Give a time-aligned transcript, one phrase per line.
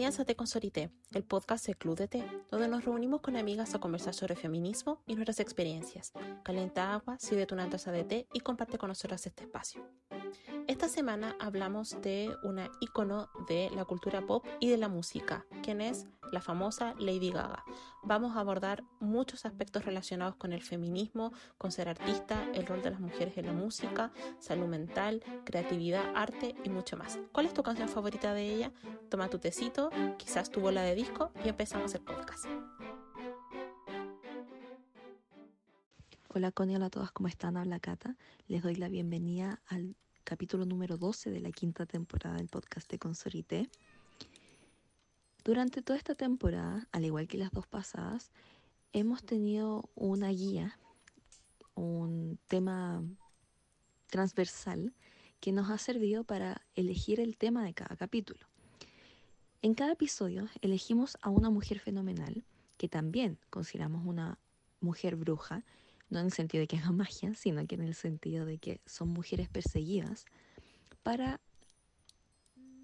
[0.00, 0.46] Bienvenidas a Té con
[1.12, 5.02] el podcast del Club de Té, donde nos reunimos con amigas a conversar sobre feminismo
[5.06, 6.14] y nuestras experiencias.
[6.42, 9.86] Calienta agua, sirve una taza de té y comparte con nosotras este espacio.
[10.66, 15.82] Esta semana hablamos de una icono de la cultura pop y de la música, quien
[15.82, 17.64] es la famosa Lady Gaga.
[18.02, 22.90] Vamos a abordar muchos aspectos relacionados con el feminismo, con ser artista, el rol de
[22.90, 27.18] las mujeres en la música, salud mental, creatividad, arte y mucho más.
[27.32, 28.72] ¿Cuál es tu canción favorita de ella?
[29.08, 32.46] Toma tu tecito, quizás tu bola de disco y empezamos el podcast.
[36.32, 37.56] Hola Connie, hola a todas, ¿cómo están?
[37.56, 38.16] Habla Cata.
[38.46, 43.00] Les doy la bienvenida al capítulo número 12 de la quinta temporada del podcast de
[43.00, 43.68] Consorité.
[45.50, 48.30] Durante toda esta temporada, al igual que las dos pasadas,
[48.92, 50.78] hemos tenido una guía,
[51.74, 53.02] un tema
[54.06, 54.94] transversal
[55.40, 58.46] que nos ha servido para elegir el tema de cada capítulo.
[59.60, 62.44] En cada episodio elegimos a una mujer fenomenal,
[62.76, 64.38] que también consideramos una
[64.78, 65.64] mujer bruja,
[66.10, 68.80] no en el sentido de que haga magia, sino que en el sentido de que
[68.86, 70.26] son mujeres perseguidas,
[71.02, 71.40] para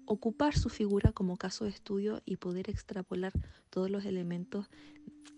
[0.07, 3.33] ocupar su figura como caso de estudio y poder extrapolar
[3.69, 4.67] todos los elementos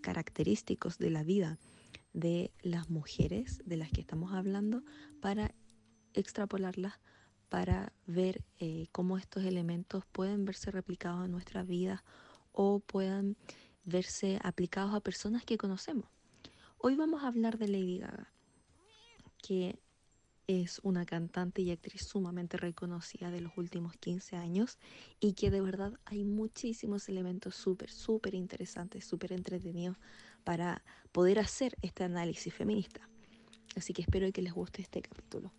[0.00, 1.58] característicos de la vida
[2.12, 4.82] de las mujeres de las que estamos hablando
[5.20, 5.54] para
[6.14, 6.94] extrapolarlas
[7.48, 12.04] para ver eh, cómo estos elementos pueden verse replicados en nuestra vida
[12.52, 13.36] o puedan
[13.84, 16.08] verse aplicados a personas que conocemos.
[16.78, 18.32] Hoy vamos a hablar de Lady Gaga,
[19.42, 19.80] que
[20.50, 24.78] es una cantante y actriz sumamente reconocida de los últimos 15 años
[25.20, 29.96] y que de verdad hay muchísimos elementos súper, súper interesantes, súper entretenidos
[30.42, 33.08] para poder hacer este análisis feminista.
[33.76, 35.52] Así que espero que les guste este capítulo.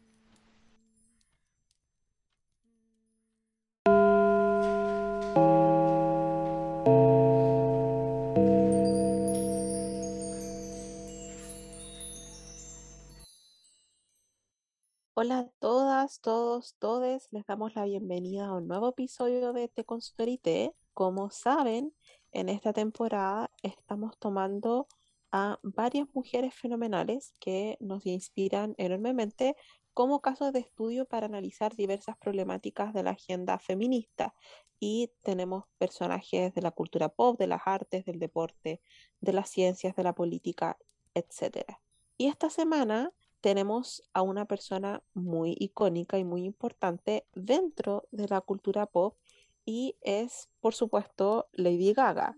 [15.24, 17.28] Hola a todas, todos, todes.
[17.30, 20.74] Les damos la bienvenida a un nuevo episodio de Te Consorité.
[20.96, 21.94] Como saben,
[22.32, 24.88] en esta temporada estamos tomando
[25.32, 29.56] a varias mujeres fenomenales que nos inspiran enormemente
[29.94, 34.34] como casos de estudio para analizar diversas problemáticas de la agenda feminista.
[34.80, 38.82] Y tenemos personajes de la cultura pop, de las artes, del deporte,
[39.20, 40.80] de las ciencias, de la política,
[41.14, 41.78] etc.
[42.18, 48.42] Y esta semana tenemos a una persona muy icónica y muy importante dentro de la
[48.42, 49.18] cultura pop
[49.66, 52.38] y es, por supuesto, Lady Gaga,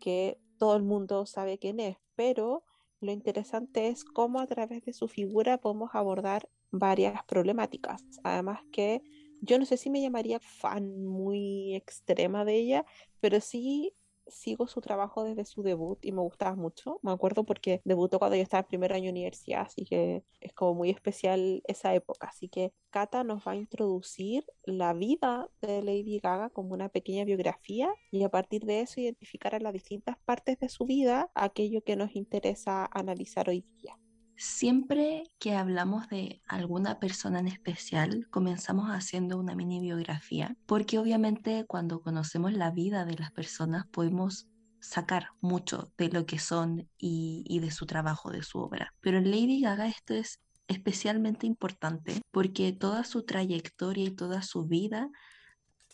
[0.00, 2.64] que todo el mundo sabe quién es, pero
[3.00, 8.02] lo interesante es cómo a través de su figura podemos abordar varias problemáticas.
[8.24, 9.02] Además que
[9.40, 12.86] yo no sé si me llamaría fan muy extrema de ella,
[13.20, 13.94] pero sí
[14.28, 16.98] sigo su trabajo desde su debut y me gustaba mucho.
[17.02, 20.52] Me acuerdo porque debutó cuando yo estaba en primer año de universidad, así que es
[20.52, 22.28] como muy especial esa época.
[22.28, 27.24] Así que Kata nos va a introducir la vida de Lady Gaga como una pequeña
[27.24, 31.82] biografía y a partir de eso identificar a las distintas partes de su vida aquello
[31.82, 33.98] que nos interesa analizar hoy día.
[34.38, 41.64] Siempre que hablamos de alguna persona en especial, comenzamos haciendo una mini biografía, porque obviamente
[41.66, 44.46] cuando conocemos la vida de las personas podemos
[44.80, 48.92] sacar mucho de lo que son y, de su trabajo, de su obra.
[49.00, 54.66] Pero en Lady Gaga esto es especialmente importante porque toda su trayectoria y toda su
[54.66, 55.08] vida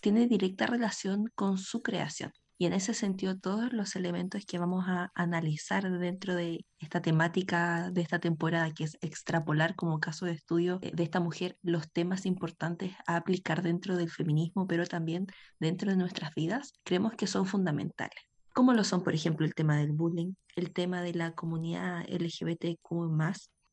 [0.00, 2.32] tiene directa relación con su creación.
[2.62, 7.90] Y en ese sentido, todos los elementos que vamos a analizar dentro de esta temática
[7.90, 12.24] de esta temporada, que es extrapolar como caso de estudio de esta mujer los temas
[12.24, 15.26] importantes a aplicar dentro del feminismo, pero también
[15.58, 18.14] dentro de nuestras vidas, creemos que son fundamentales.
[18.54, 23.10] Como lo son, por ejemplo, el tema del bullying, el tema de la comunidad LGBTQ,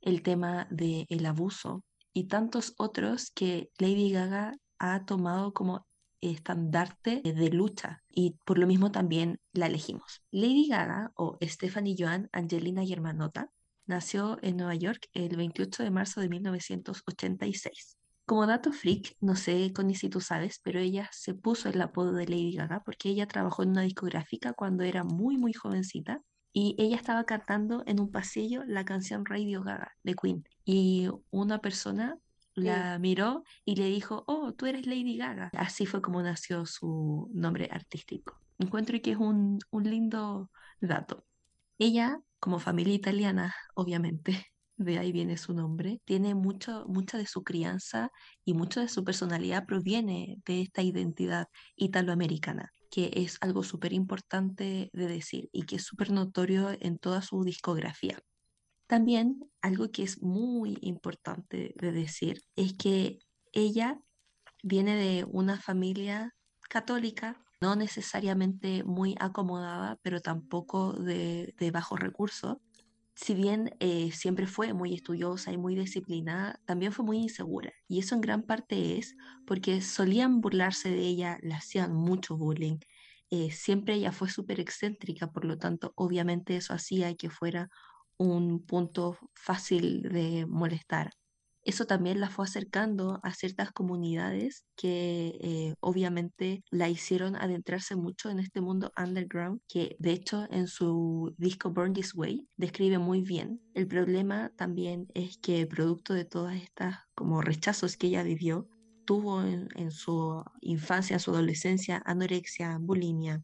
[0.02, 5.86] el tema del abuso y tantos otros que Lady Gaga ha tomado como
[6.22, 10.24] estandarte de lucha y por lo mismo también la elegimos.
[10.32, 13.52] Lady Gaga o Stephanie Joan Angelina Germanota
[13.86, 17.98] nació en Nueva York el 28 de marzo de 1986.
[18.26, 22.14] Como dato freak, no sé Connie si tú sabes, pero ella se puso el apodo
[22.14, 26.22] de Lady Gaga porque ella trabajó en una discográfica cuando era muy muy jovencita
[26.54, 31.60] y ella estaba cantando en un pasillo la canción Radio Gaga de Queen y una
[31.60, 32.20] persona
[32.60, 35.50] la miró y le dijo, oh, tú eres Lady Gaga.
[35.54, 38.40] Así fue como nació su nombre artístico.
[38.58, 40.52] Encuentro que es un, un lindo
[40.82, 41.26] dato.
[41.78, 44.46] Ella, como familia italiana, obviamente,
[44.78, 48.12] de ahí viene su nombre, tiene mucho, mucha de su crianza
[48.46, 52.72] y mucho de su personalidad proviene de esta identidad italoamericana.
[52.92, 57.44] que es algo súper importante de decir y que es súper notorio en toda su
[57.44, 58.20] discografía.
[58.90, 63.20] También algo que es muy importante de decir es que
[63.54, 64.02] ella
[64.64, 66.36] viene de una familia
[66.70, 72.58] católica, no necesariamente muy acomodada, pero tampoco de, de bajos recursos.
[73.16, 77.72] Si bien eh, siempre fue muy estudiosa y muy disciplinada, también fue muy insegura.
[77.88, 79.16] Y eso en gran parte es
[79.46, 82.80] porque solían burlarse de ella, le hacían mucho bullying.
[83.30, 87.70] Eh, siempre ella fue súper excéntrica, por lo tanto, obviamente eso hacía que fuera
[88.20, 91.12] un punto fácil de molestar
[91.64, 98.30] eso también la fue acercando a ciertas comunidades que eh, obviamente la hicieron adentrarse mucho
[98.30, 103.22] en este mundo underground, que de hecho en su disco Burn This Way describe muy
[103.22, 103.62] bien.
[103.74, 108.68] El problema también es que producto de todas estas como rechazos que ella vivió,
[109.06, 113.44] tuvo en, en su infancia, en su adolescencia, anorexia, bulimia,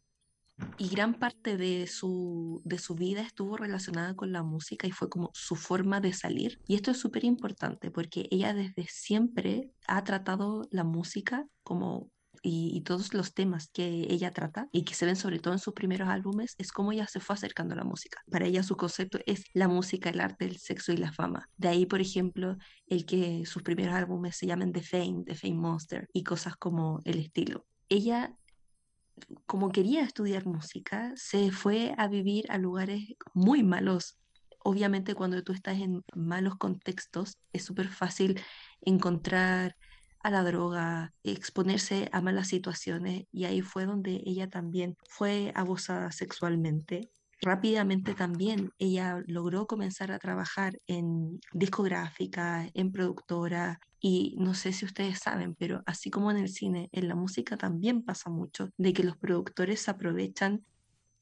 [0.77, 5.09] y gran parte de su, de su vida estuvo relacionada con la música y fue
[5.09, 6.59] como su forma de salir.
[6.67, 12.11] Y esto es súper importante porque ella desde siempre ha tratado la música como
[12.41, 15.73] y, todos los temas que ella trata y que se ven sobre todo en sus
[15.73, 18.21] primeros álbumes es cómo ella se fue acercando a la música.
[18.29, 21.49] Para ella su concepto es la música, el arte, el sexo y la fama.
[21.57, 22.57] De ahí, por ejemplo,
[22.87, 26.99] el que sus primeros álbumes se llamen The Fame, The Fame Monster y cosas como
[27.05, 27.65] el estilo.
[27.89, 28.35] Ella
[29.45, 34.17] como quería estudiar música, se fue a vivir a lugares muy malos.
[34.59, 38.41] Obviamente cuando tú estás en malos contextos es súper fácil
[38.81, 39.75] encontrar
[40.21, 46.11] a la droga, exponerse a malas situaciones y ahí fue donde ella también fue abusada
[46.11, 47.11] sexualmente
[47.41, 54.85] rápidamente también ella logró comenzar a trabajar en discográfica, en productora y no sé si
[54.85, 58.93] ustedes saben, pero así como en el cine, en la música también pasa mucho de
[58.93, 60.65] que los productores aprovechan,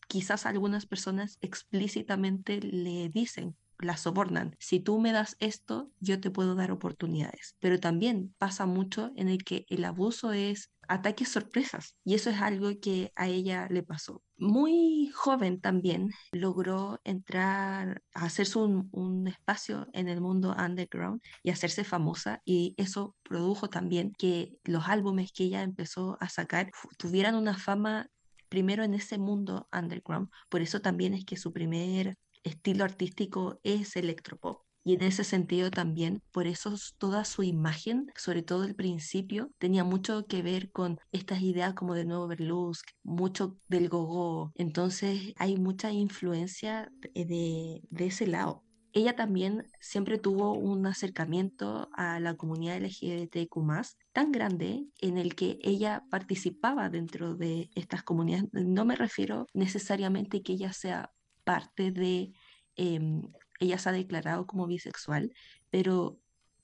[0.08, 4.56] quizás algunas personas explícitamente le dicen la sobornan.
[4.60, 7.56] Si tú me das esto, yo te puedo dar oportunidades.
[7.60, 12.42] Pero también pasa mucho en el que el abuso es ataques sorpresas y eso es
[12.42, 14.22] algo que a ella le pasó.
[14.38, 21.52] Muy joven también logró entrar a hacerse un, un espacio en el mundo underground y
[21.52, 27.36] hacerse famosa y eso produjo también que los álbumes que ella empezó a sacar tuvieran
[27.36, 28.10] una fama
[28.50, 30.30] primero en ese mundo underground.
[30.50, 34.64] Por eso también es que su primer estilo artístico es electropop.
[34.86, 39.86] Y en ese sentido también, por eso toda su imagen, sobre todo el principio, tenía
[39.86, 44.52] mucho que ver con estas ideas como de nuevo Berlusc, mucho del gogo.
[44.56, 48.64] Entonces hay mucha influencia de, de ese lado.
[48.92, 53.58] Ella también siempre tuvo un acercamiento a la comunidad LGBTQ
[54.12, 58.50] tan grande en el que ella participaba dentro de estas comunidades.
[58.52, 61.12] No me refiero necesariamente que ella sea
[61.44, 62.32] parte de,
[62.76, 63.22] em,
[63.60, 65.34] ella se ha declarado como bisexual,
[65.70, 66.20] pero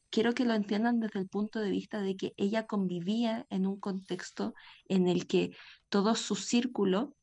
[0.09, 3.79] quiero que lo entiendan desde el punto de vista de que ella convivía en un
[3.79, 4.53] contexto
[4.85, 5.51] en el que
[5.89, 7.15] todo su círculo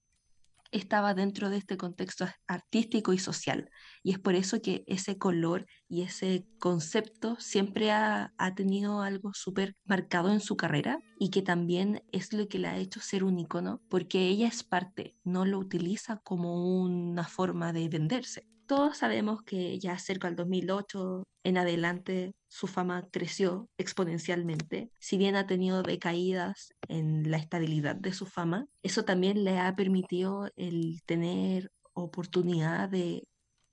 [0.70, 3.70] estaba dentro de este contexto artístico y social.
[4.02, 9.32] Y es por eso que ese color y ese concepto siempre ha, ha tenido algo
[9.34, 13.24] súper marcado en su carrera y que también es lo que la ha hecho ser
[13.24, 18.46] un icono, porque ella es parte, no lo utiliza como una forma de venderse.
[18.66, 24.90] Todos sabemos que ya cerca del 2008 en adelante su fama creció exponencialmente.
[24.98, 29.76] Si bien ha tenido decaídas en la estabilidad de su fama, eso también le ha
[29.76, 33.28] permitido el tener oportunidad de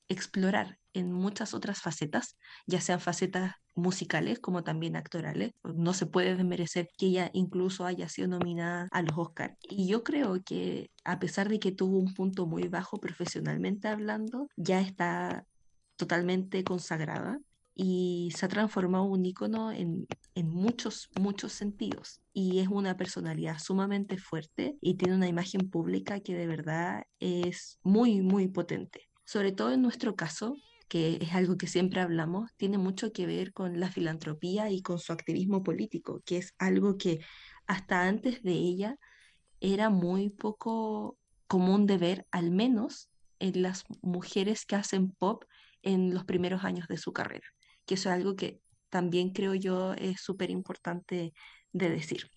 [0.10, 2.36] explorar en muchas otras facetas,
[2.68, 5.54] ya sean facetas musicales como también actorales.
[5.64, 9.56] No se puede desmerecer que ella incluso haya sido nominada a los Oscars.
[9.62, 14.50] Y yo creo que a pesar de que tuvo un punto muy bajo profesionalmente hablando,
[14.58, 15.46] ya está
[15.96, 17.40] totalmente consagrada
[17.76, 22.22] y se ha transformado un ícono en, en muchos, muchos sentidos.
[22.34, 27.80] Y es una personalidad sumamente fuerte y tiene una imagen pública que de verdad es
[27.84, 29.10] muy, muy potente.
[29.26, 30.56] Sobre todo en nuestro caso,
[30.88, 35.00] que es algo que siempre hablamos, tiene mucho que ver con la filantropía y con
[35.00, 37.20] su activismo político, que es algo que
[37.66, 39.00] hasta antes de ella
[39.60, 45.46] era muy poco común de ver, al menos en las mujeres que hacen pop
[45.82, 47.48] en los primeros años de su carrera,
[47.86, 51.34] que eso es algo que también creo yo es súper importante
[51.72, 52.30] de decir.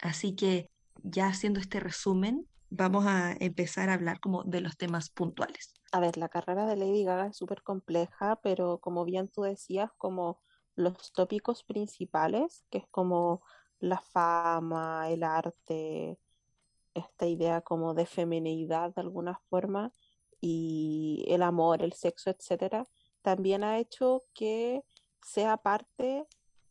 [0.00, 0.70] Así que
[1.02, 5.74] ya haciendo este resumen, vamos a empezar a hablar como de los temas puntuales.
[5.92, 9.90] A ver, la carrera de Lady Gaga es súper compleja, pero como bien tú decías,
[9.96, 10.40] como
[10.74, 13.42] los tópicos principales, que es como
[13.78, 16.18] la fama, el arte,
[16.94, 19.92] esta idea como de feminidad de alguna forma
[20.40, 22.86] y el amor, el sexo, etcétera,
[23.24, 24.84] también ha hecho que
[25.22, 26.26] sea parte,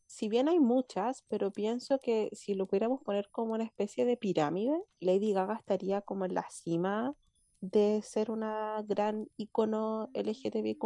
[0.05, 4.15] si bien hay muchas, pero pienso que si lo pudiéramos poner como una especie de
[4.15, 7.15] pirámide, Lady Gaga estaría como en la cima
[7.60, 10.83] de ser una gran icono LGTBQ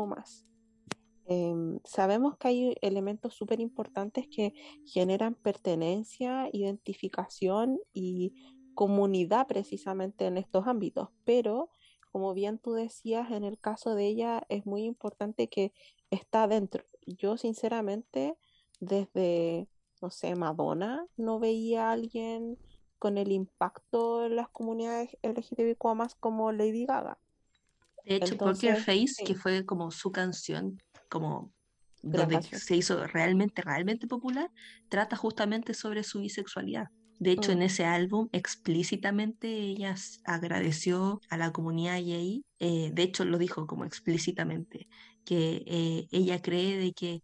[1.29, 4.53] Em, sabemos que hay elementos súper importantes que
[4.85, 8.33] generan pertenencia, identificación y
[8.75, 11.69] comunidad precisamente en estos ámbitos, pero
[12.17, 15.71] como bien tú decías, en el caso de ella es muy importante que
[16.09, 16.83] está dentro.
[17.05, 18.35] Yo sinceramente,
[18.79, 19.67] desde,
[20.01, 22.57] no sé, Madonna, no veía a alguien
[22.97, 27.19] con el impacto en las comunidades LGTBQ más como Lady Gaga.
[28.03, 31.51] De hecho, Poker Face, que fue como su canción, como
[32.01, 34.49] donde se hizo realmente, realmente popular,
[34.89, 36.87] trata justamente sobre su bisexualidad.
[37.19, 37.63] De hecho, en mm.
[37.63, 39.95] ese álbum explícitamente ella
[40.25, 44.87] agradeció a la comunidad gay, eh, de hecho lo dijo como explícitamente,
[45.25, 47.23] que eh, ella cree de que,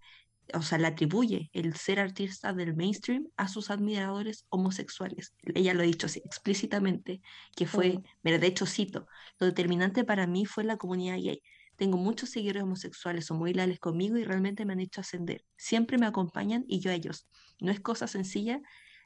[0.54, 5.34] o sea, le atribuye el ser artista del mainstream a sus admiradores homosexuales.
[5.56, 7.22] Ella lo ha dicho así explícitamente,
[7.56, 8.04] que fue, mm.
[8.24, 9.08] mira, de hecho cito,
[9.40, 11.42] lo determinante para mí fue la comunidad gay
[11.76, 15.44] tengo muchos seguidores homosexuales, son muy leales conmigo y realmente me han hecho ascender.
[15.58, 17.28] Siempre me acompañan y yo a ellos.
[17.60, 18.62] No es cosa sencilla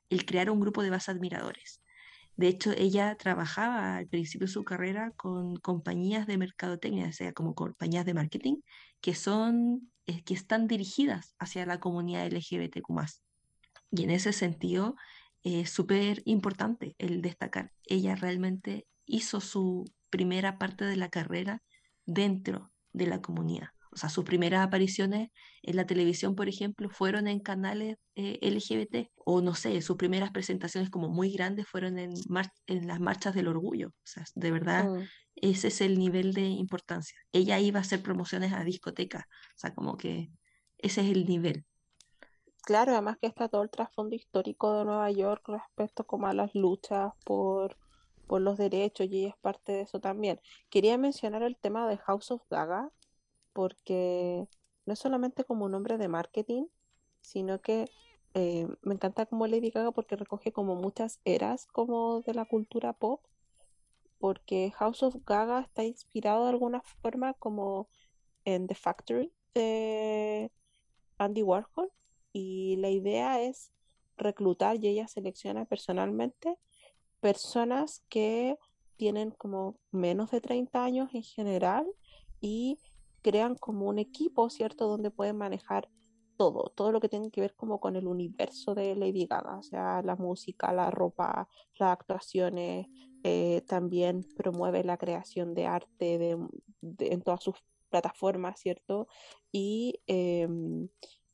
[0.10, 1.82] el crear un grupo de base admiradores.
[2.36, 7.56] De hecho, ella trabajaba al principio de su carrera con compañías de mercadotecnia, sea, como
[7.56, 8.58] compañías de marketing,
[9.02, 13.22] que son, eh, que están dirigidas hacia la comunidad LGBTQ+.
[13.92, 14.96] Y en ese sentido,
[15.44, 17.72] es súper importante el destacar.
[17.86, 21.64] Ella realmente hizo su primera parte de la carrera
[22.06, 23.70] dentro de la comunidad.
[23.98, 25.32] O sea, sus primeras apariciones
[25.64, 29.10] en la televisión, por ejemplo, fueron en canales eh, LGBT.
[29.26, 32.14] O no sé, sus primeras presentaciones como muy grandes fueron en,
[32.68, 33.88] en las marchas del orgullo.
[33.88, 35.04] O sea, de verdad, mm.
[35.38, 37.18] ese es el nivel de importancia.
[37.32, 39.24] Ella iba a hacer promociones a discotecas.
[39.24, 40.30] O sea, como que
[40.78, 41.66] ese es el nivel.
[42.66, 46.54] Claro, además que está todo el trasfondo histórico de Nueva York respecto como a las
[46.54, 47.76] luchas por
[48.28, 50.40] por los derechos y ella es parte de eso también.
[50.70, 52.92] Quería mencionar el tema de House of Gaga
[53.58, 54.48] porque
[54.86, 56.68] no es solamente como un nombre de marketing,
[57.22, 57.90] sino que
[58.36, 62.94] eh, me encanta como Lady Gaga porque recoge como muchas eras como de la cultura
[62.94, 63.26] pop,
[64.20, 67.90] porque House of Gaga está inspirado de alguna forma como
[68.46, 70.52] en The Factory de
[71.18, 71.92] Andy Warhol
[72.34, 73.72] y la idea es
[74.18, 76.60] reclutar y ella selecciona personalmente
[77.22, 78.60] personas que
[78.98, 81.88] tienen como menos de 30 años en general
[82.40, 82.78] y
[83.28, 84.88] crean como un equipo, ¿cierto?
[84.88, 85.90] Donde pueden manejar
[86.38, 89.64] todo, todo lo que tiene que ver como con el universo de Lady Gaga, o
[89.64, 92.88] sea, la música, la ropa, las actuaciones,
[93.24, 96.38] eh, también promueve la creación de arte
[97.00, 97.56] en todas sus
[97.90, 99.10] plataformas, ¿cierto?
[99.52, 100.88] Y em,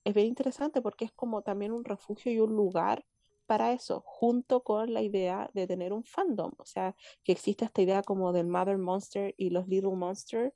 [0.04, 3.06] es bien interesante porque es como también un refugio y un lugar
[3.46, 7.84] para eso, junto con la idea de tener un fandom, o sea, que existe esta
[7.84, 10.54] idea como del Mother Monster y los Little Monster,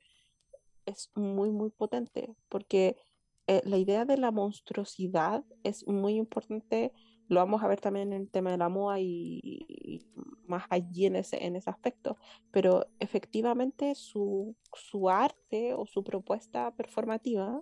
[0.88, 2.98] es muy, muy potente, porque
[3.46, 6.92] eh, la idea de la monstruosidad es muy importante,
[7.28, 10.06] lo vamos a ver también en el tema de la moda y,
[10.48, 12.18] más allí en ese, en aspecto,
[12.52, 17.62] pero efectivamente su, su arte o su propuesta performativa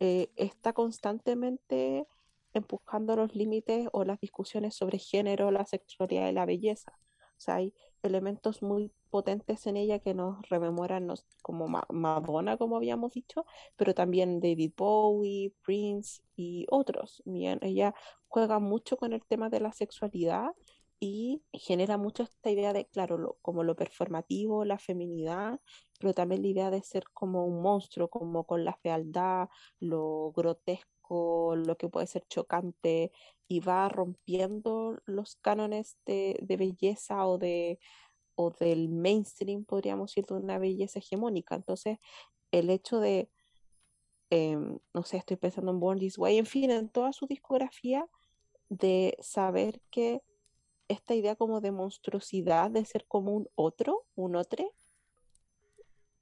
[0.00, 2.06] eh, está constantemente
[2.52, 6.92] empujando los límites o las discusiones sobre género, la sexualidad y la belleza.
[7.36, 13.12] O sea, hay elementos muy potentes en ella que nos rememoran como Madonna, como habíamos
[13.12, 13.44] dicho,
[13.76, 17.22] pero también David Bowie, Prince y otros.
[17.26, 17.94] Ella
[18.28, 20.50] juega mucho con el tema de la sexualidad
[21.00, 25.58] y genera mucho esta idea de, claro, como lo performativo, la feminidad,
[25.98, 29.48] pero también la idea de ser como un monstruo, como con la fealdad,
[29.80, 33.12] lo grotesco lo que puede ser chocante
[33.48, 37.80] y va rompiendo los cánones de, belleza o, de,
[38.36, 41.56] o del mainstream, podríamos decir, de una belleza hegemónica.
[41.56, 41.98] Entonces,
[42.52, 43.28] el hecho de,
[44.30, 48.08] em, no sé, estoy pensando en Born This Way, en fin, en toda su discografía,
[48.68, 50.22] de saber que
[50.88, 54.74] esta idea como de monstruosidad, de ser como un otro, un otro,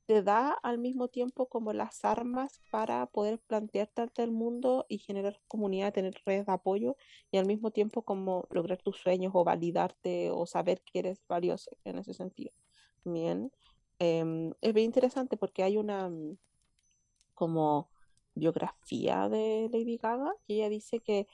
[0.08, 4.96] te da al mismo tiempo como las armas para poder plantearte ante el mundo y
[4.96, 6.96] generar comunidad, tener redes de apoyo
[7.30, 11.76] y al mismo tiempo como lograr tus sueños o validarte o saber que eres valioso
[11.84, 12.52] en ese sentido.
[13.04, 13.52] Bien,
[13.98, 16.38] em, es bien interesante porque hay una mm,
[17.34, 17.90] como
[18.34, 21.26] biografía de Lady Gaga y ella dice que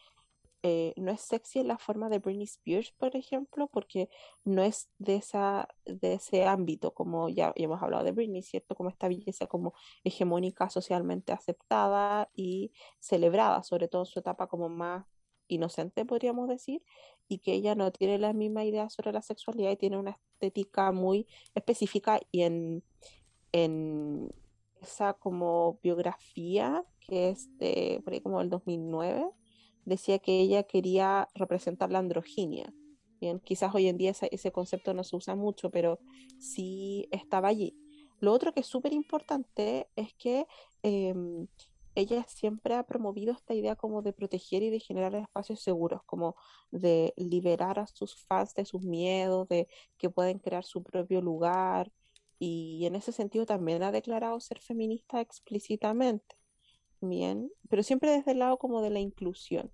[0.66, 4.08] eh, no es sexy en la forma de Britney Spears, por ejemplo, porque
[4.44, 8.74] no es de, esa, de ese ámbito, como ya, hemos hablado de Britney, ¿cierto?
[8.74, 14.70] Como esta belleza como hegemónica socialmente aceptada y celebrada, sobre todo en su etapa como
[14.70, 15.04] más
[15.48, 16.82] inocente, podríamos decir,
[17.28, 20.92] y que ella no tiene la misma idea sobre la sexualidad y tiene una estética
[20.92, 22.82] muy específica y en,
[23.52, 24.32] en
[24.80, 29.30] esa como biografía que es de por ahí como el 2009
[29.84, 32.72] decía que ella quería representar la androginia.
[33.20, 35.98] Bien, quizás hoy en día ese, concepto no se usa mucho, pero
[36.38, 37.76] sí estaba allí.
[38.20, 40.46] Lo otro que es súper importante es que
[40.82, 41.14] eh,
[41.94, 46.36] ella siempre ha promovido esta idea como de proteger y de generar espacios seguros, como
[46.70, 51.92] de liberar a sus fans de sus miedos, de que pueden crear su propio lugar.
[52.38, 56.36] Y en ese sentido también ha declarado ser feminista explícitamente.
[57.08, 59.70] Bien, pero siempre desde el lado como de la inclusión.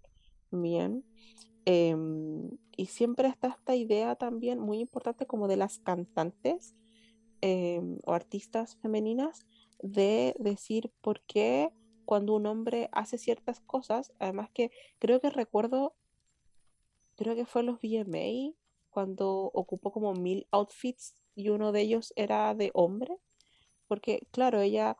[0.51, 1.05] Bien.
[1.65, 6.75] Em, y siempre está esta idea también muy importante como de las cantantes
[7.43, 9.47] em, o artistas femeninas
[9.83, 11.71] de decir por qué
[12.05, 15.95] cuando un hombre hace ciertas cosas, además que creo que recuerdo,
[17.17, 18.53] creo que fue los VMA,
[18.91, 23.17] cuando ocupó como mil outfits y uno de ellos era de hombre,
[23.87, 24.97] porque claro, ella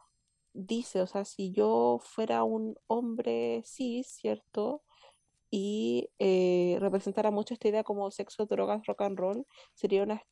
[0.53, 4.83] dice, o sea, si yo fuera un hombre cis, ¿cierto?
[5.51, 10.23] Y eh, representara mucho esta idea como sexo, drogas, rock and roll, sería una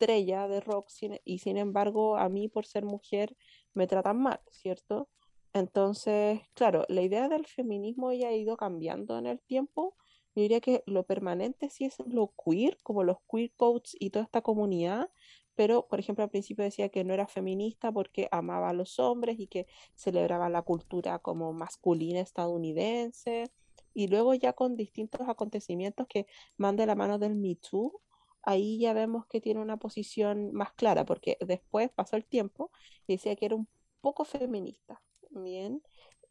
[0.00, 0.88] estrella de rock
[1.24, 3.36] y sin embargo a mí por ser mujer
[3.74, 5.08] me tratan mal, ¿cierto?
[5.52, 9.96] Entonces, claro, la idea del feminismo ya ha ido cambiando en el tiempo.
[10.34, 14.24] Yo diría que lo permanente sí es lo queer, como los queer codes y toda
[14.24, 15.10] esta comunidad,
[15.58, 19.40] pero por ejemplo al principio decía que no era feminista porque amaba a los hombres
[19.40, 19.66] y que
[19.96, 23.50] celebraba la cultura como masculina estadounidense.
[23.92, 28.00] Y luego ya con distintos acontecimientos que van de la mano del Me Too,
[28.42, 32.70] ahí ya vemos que tiene una posición más clara, porque después pasó el tiempo
[33.08, 33.66] y decía que era un
[34.00, 35.02] poco feminista.
[35.30, 35.82] Bien.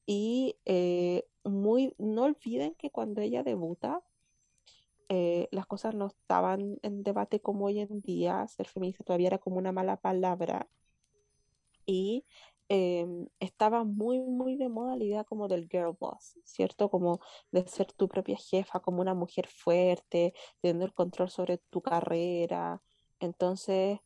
[0.05, 4.01] Y eh, muy, no olviden que cuando ella debuta,
[5.09, 8.47] eh, las cosas no estaban en debate como hoy en día.
[8.47, 10.67] Ser feminista todavía era como una mala palabra.
[11.85, 12.25] Y
[12.69, 16.89] em, estaba muy, muy de moda la idea como del girl boss, ¿cierto?
[16.89, 21.81] Como de ser tu propia jefa, como una mujer fuerte, teniendo el control sobre tu
[21.81, 22.81] carrera.
[23.19, 23.99] Entonces,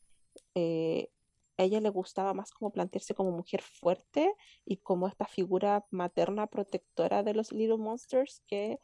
[0.55, 1.09] eh,
[1.57, 4.33] a ella le gustaba más como plantearse como mujer fuerte
[4.65, 8.79] y como esta figura materna protectora de los Little Monsters que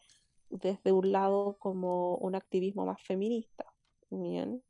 [0.49, 3.65] desde un lado como un activismo más feminista.
[4.09, 4.63] Bien.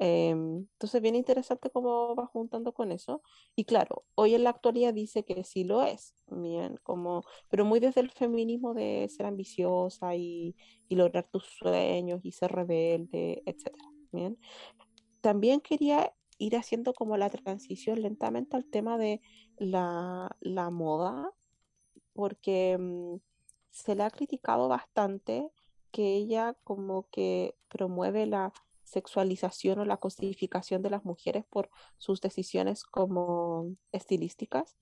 [0.00, 3.22] Eh, entonces, bien interesante cómo va juntando con eso.
[3.56, 7.80] Y claro, hoy en la actualidad dice que sí lo es, bien, como, pero muy
[7.80, 10.54] desde el feminismo de ser ambiciosa y,
[10.88, 13.76] y lograr tus sueños y ser rebelde, etc.
[14.12, 14.38] Bien.
[15.20, 19.20] También quería ir haciendo como la transición lentamente al tema de
[19.58, 21.32] la, la moda,
[22.12, 23.16] porque mm,
[23.78, 25.50] se le ha criticado bastante
[25.92, 32.20] que ella como que promueve la sexualización o la cosificación de las mujeres por sus
[32.20, 34.76] decisiones como estilísticas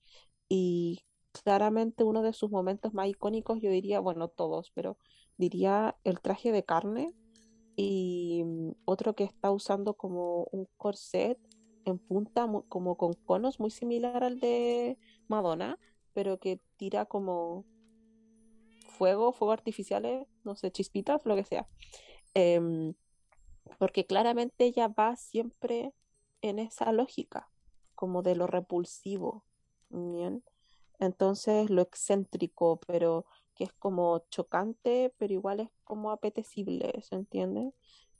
[0.49, 4.97] y claramente uno de sus momentos más icónicos yo diría, bueno, todos, pero
[5.37, 7.13] diría el traje de carne
[7.75, 11.37] y mm, otro que está usando como un corset
[11.85, 15.77] en punta, como con conos, muy similar al de Madonna,
[16.13, 17.65] pero que tira como
[18.97, 21.67] fuego, fuego artificiales, no sé, chispitas, lo que sea.
[22.33, 22.93] Em,
[23.79, 25.93] porque claramente ella va siempre
[26.41, 27.49] en esa lógica,
[27.95, 29.45] como de lo repulsivo.
[30.99, 37.73] Entonces, lo excéntrico, pero que es como chocante, pero igual es como apetecible, ¿se entiende?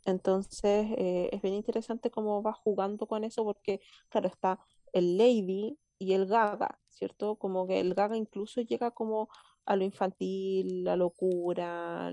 [0.05, 4.59] Entonces, eh, es bien interesante cómo va jugando con eso, porque, claro, está
[4.93, 7.35] el Lady y el Gaga, ¿cierto?
[7.35, 9.29] Como que el Gaga incluso llega como
[9.67, 12.11] a lo infantil, la locura,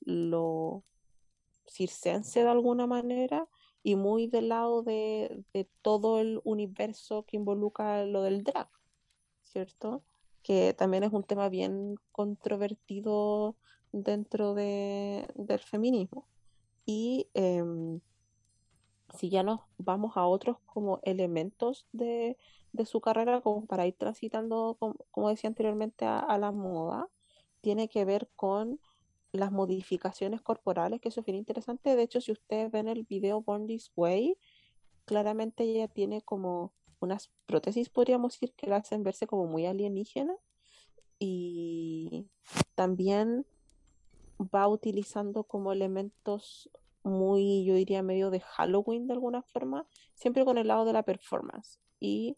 [0.00, 0.82] lo
[1.66, 3.46] circense de alguna manera,
[3.82, 5.44] y muy del lado de,
[5.82, 8.68] todo el universo que involucra lo del drag,
[9.42, 10.02] ¿cierto?
[10.42, 13.56] Que también es un tema bien controvertido
[13.92, 16.26] dentro de, del feminismo.
[16.86, 18.00] Y em,
[19.18, 22.38] si ya nos vamos a otros como elementos de,
[22.72, 24.76] de su carrera, como para ir transitando,
[25.10, 27.08] como, decía anteriormente, a, la moda,
[27.60, 28.80] tiene que ver con
[29.32, 31.94] las modificaciones corporales, que eso es bien interesante.
[31.96, 34.36] De hecho, si ustedes ven el video Born This Way,
[35.04, 40.34] claramente ella tiene como unas prótesis, podríamos decir, que la hacen verse como muy alienígena.
[41.18, 42.26] Y
[42.74, 43.46] también
[44.40, 46.70] va utilizando como elementos
[47.02, 51.02] muy, yo diría, medio de Halloween de alguna forma, siempre con el lado de la
[51.02, 51.78] performance.
[51.98, 52.36] Y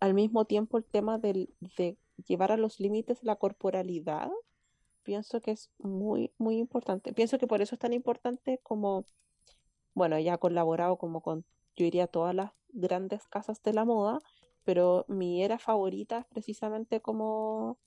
[0.00, 4.30] al mismo tiempo el tema del, de llevar a los límites la corporalidad,
[5.02, 7.12] pienso que es muy, muy importante.
[7.12, 9.04] Pienso que por eso es tan importante como,
[9.94, 11.44] bueno, ella ha colaborado como con,
[11.76, 14.18] yo diría, todas las grandes casas de la moda,
[14.64, 17.78] pero mi era favorita es precisamente como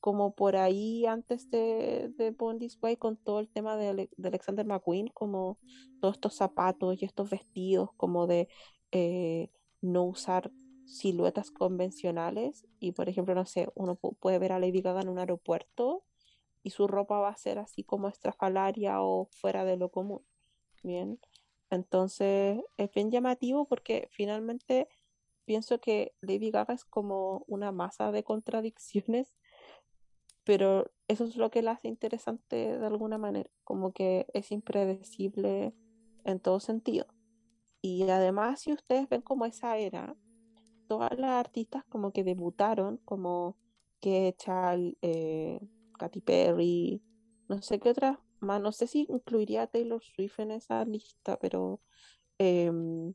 [0.00, 2.34] como por ahí antes de, de
[2.80, 5.58] Way con todo el tema de, de, Alexander McQueen, como
[6.00, 8.48] todos estos zapatos y estos vestidos, como de
[8.92, 9.50] eh,
[9.82, 10.50] no usar
[10.90, 15.18] siluetas convencionales y por ejemplo, no sé, uno puede ver a Lady Gaga en un
[15.18, 16.04] aeropuerto
[16.62, 20.22] y su ropa va a ser así como estrafalaria o fuera de lo común.
[20.82, 21.20] Bien,
[21.70, 24.88] entonces es bien llamativo porque finalmente
[25.44, 29.34] pienso que Lady Gaga es como una masa de contradicciones
[30.44, 35.74] pero eso es lo que la hace interesante de alguna manera, como que es impredecible
[36.24, 37.06] en todo sentido.
[37.82, 40.16] Y además, si ustedes ven como esa era,
[40.90, 43.56] todas las artistas como que debutaron, como
[44.00, 44.34] que
[45.02, 45.60] eh,
[45.96, 47.00] Katy Perry,
[47.48, 51.38] no sé qué otras más, no sé si incluiría a Taylor Swift en esa lista,
[51.38, 51.80] pero
[52.38, 53.14] em,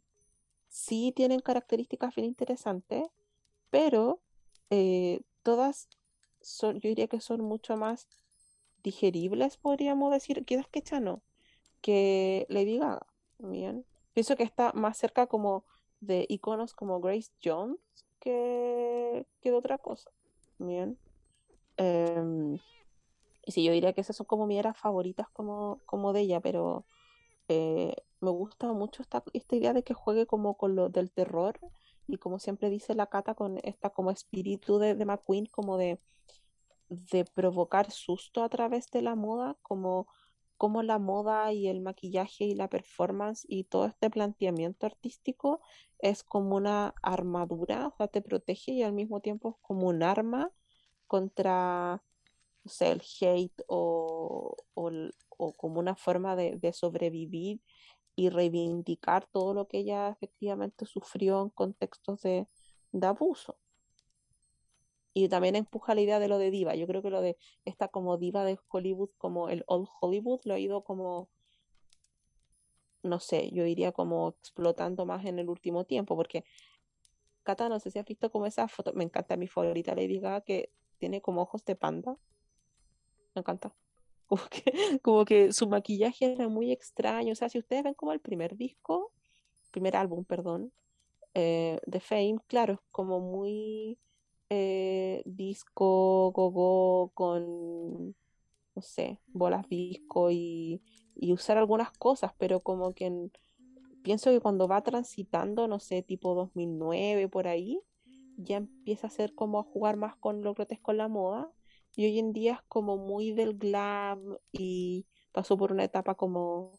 [0.69, 3.09] sí tienen características bien interesantes,
[3.69, 4.21] pero
[4.69, 5.89] eh, todas
[6.61, 8.07] yo diría que son mucho más
[8.83, 11.23] digeribles, podríamos decir, quizás que no,
[11.81, 13.05] que Lady Gaga,
[13.39, 13.85] bien.
[14.13, 15.65] Pienso que está más cerca como
[16.05, 17.79] de iconos como Grace Jones
[18.19, 20.11] que, que de otra cosa,
[20.59, 20.97] bien.
[21.77, 22.55] Em,
[23.45, 26.39] y sí, yo diría que esas son como mis eras favoritas como, como de ella,
[26.41, 26.85] pero
[27.47, 31.59] eh, me gusta mucho esta, esta idea de que juegue como con lo del terror
[32.07, 35.99] y como siempre dice la Cata con esta como espíritu de, de McQueen, como de
[36.89, 40.07] de provocar susto a través de la moda, como,
[40.57, 45.61] como la moda y el maquillaje y la performance y todo este planteamiento artístico
[45.99, 50.03] es como una armadura, o sea, te protege y al mismo tiempo es como un
[50.03, 50.51] arma
[51.07, 52.01] contra
[52.79, 54.55] el hate o,
[55.57, 57.61] como una forma de, sobrevivir
[58.15, 62.47] y reivindicar todo lo que ella efectivamente sufrió en contextos de
[63.01, 63.57] abuso
[65.15, 66.75] y también empuja la idea de lo de diva.
[66.75, 70.55] Yo creo que lo de esta como diva de Hollywood, como el old Hollywood, lo
[70.55, 71.29] ha ido como,
[73.01, 76.43] no sé, yo diría como explotando más en el último tiempo, porque
[77.43, 80.41] Cata, no sé si has visto como esa foto, me encanta mi favorita le diga
[80.41, 82.17] que tiene como ojos de panda.
[83.35, 83.73] Me encanta.
[84.27, 87.33] Como que, como que su maquillaje era muy extraño.
[87.33, 89.11] O sea, si ustedes ven como el primer disco,
[89.69, 90.73] primer álbum, perdón,
[91.35, 93.99] eh, de Fame, claro, es como muy
[94.49, 98.15] eh, disco, gogo, con,
[98.75, 100.81] no sé, bolas disco y,
[101.31, 103.29] usar algunas cosas, pero como que
[104.03, 107.81] pienso que cuando va transitando, no sé, tipo 2009 por ahí,
[108.37, 111.51] ya empieza a ser como a jugar más con lo grotesco en la moda.
[111.95, 116.73] Y hoy en día es como muy del glam y pasó por una etapa como,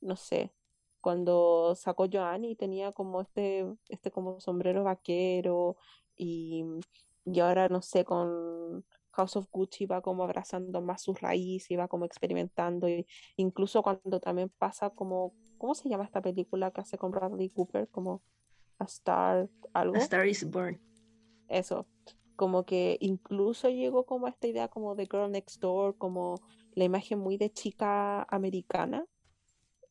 [0.00, 0.52] no sé,
[1.00, 5.76] cuando sacó Joanny tenía como este, este como sombrero vaquero
[6.16, 6.64] y,
[7.24, 11.76] y ahora no sé, con House of Gucci va como abrazando más sus raíces y
[11.76, 16.82] va como experimentando, y incluso cuando también pasa como, ¿cómo se llama esta película que
[16.82, 17.88] hace con Bradley Cooper?
[17.88, 18.22] Como
[18.78, 19.96] A Star, algo.
[19.96, 20.80] A Star is Born.
[21.48, 21.86] Eso,
[22.36, 26.34] como que incluso llegó como a esta idea como de Girl Next Door, como
[26.74, 29.06] la imagen muy de chica americana,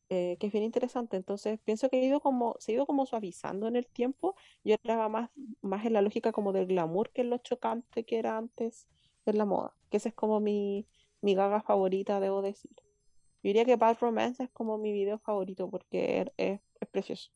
[0.08, 1.16] eh, que es bien interesante.
[1.16, 4.72] Entonces, pienso que ha ido como, se ha ido como suavizando en el tiempo y
[4.72, 5.30] ahora va más,
[5.62, 8.86] más en la lógica como del glamour que en lo chocante que era antes
[9.26, 9.74] en la moda.
[9.90, 10.86] Que esa es como mi,
[11.22, 12.70] mi gaga favorita, debo decir.
[12.76, 17.30] Yo diría que Bad Romance es como mi video favorito porque er, es, es, precioso.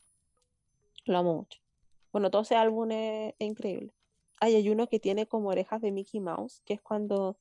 [1.06, 1.60] Lo amo mucho.
[2.12, 3.92] Bueno, todo ese álbum es, increíble.
[4.40, 7.36] hay uno que tiene como orejas de Mickey Mouse, que es cuando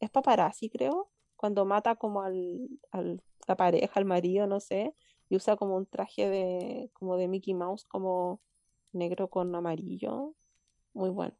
[0.00, 1.10] es paparazzi, creo,
[1.44, 4.94] cuando mata como al, al la pareja, el marido, no sé,
[5.28, 8.40] y usa como un traje de, como de Mickey Mouse, como
[8.94, 10.34] negro con amarillo.
[10.94, 11.36] Muy bueno.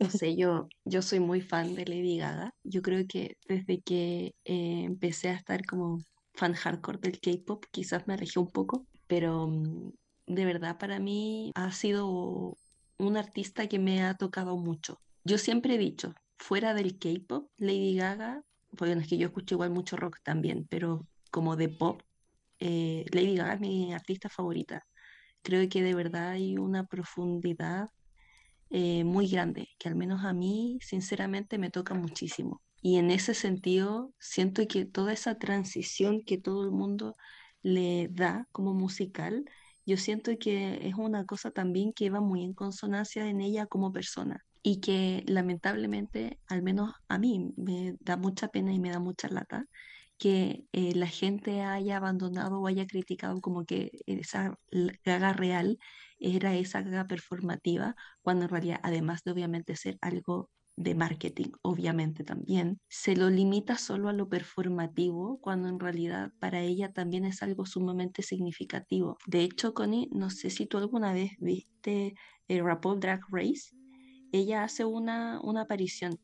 [0.00, 2.52] No sé, yo, yo soy muy fan de Lady Gaga.
[2.64, 6.00] Yo creo que desde que eh, empecé a estar como
[6.32, 9.92] fan hardcore del K-pop, quizás me alejé un poco, pero mm,
[10.26, 12.56] de verdad para mí ha sido
[12.98, 14.98] un artista que me ha tocado mucho.
[15.22, 18.42] Yo siempre he dicho, fuera del K-pop, Lady Gaga
[18.76, 22.02] bueno, es que yo escucho igual mucho rock también, pero como de pop,
[22.60, 24.86] eh, Lady Gaga es mi artista favorita.
[25.42, 27.90] Creo que de verdad hay una profundidad
[28.70, 32.62] eh, muy grande, que al menos a mí, sinceramente, me toca muchísimo.
[32.82, 37.16] Y en ese sentido, siento que toda esa transición que todo el mundo
[37.62, 39.44] le da como musical,
[39.86, 43.92] yo siento que es una cosa también que va muy en consonancia en ella como
[43.92, 48.98] persona y que lamentablemente, al menos a mí, me da mucha pena y me da
[48.98, 49.66] mucha lata
[50.18, 54.58] que eh, la gente haya abandonado o haya criticado como que esa
[55.04, 55.78] gaga real
[56.18, 62.24] era esa gaga performativa, cuando en realidad, además de obviamente ser algo de marketing, obviamente
[62.24, 67.42] también, se lo limita solo a lo performativo, cuando en realidad para ella también es
[67.42, 69.18] algo sumamente significativo.
[69.26, 72.14] De hecho, Connie, no sé si tú alguna vez viste
[72.48, 73.74] el RuPaul Drag Race,
[74.34, 76.18] ella hace una, una aparición.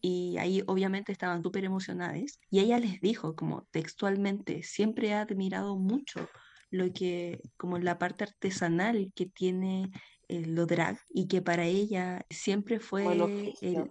[0.00, 5.76] Y ahí obviamente estaban súper emocionadas y ella les dijo como textualmente, siempre ha admirado
[5.76, 6.28] mucho
[6.70, 9.92] lo que, como la parte artesanal que tiene
[10.28, 13.04] eh, lo drag y que para ella siempre fue
[13.60, 13.90] el,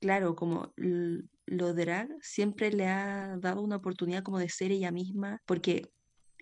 [0.00, 5.40] claro, como lo drag siempre le ha dado una oportunidad como de ser ella misma,
[5.46, 5.92] porque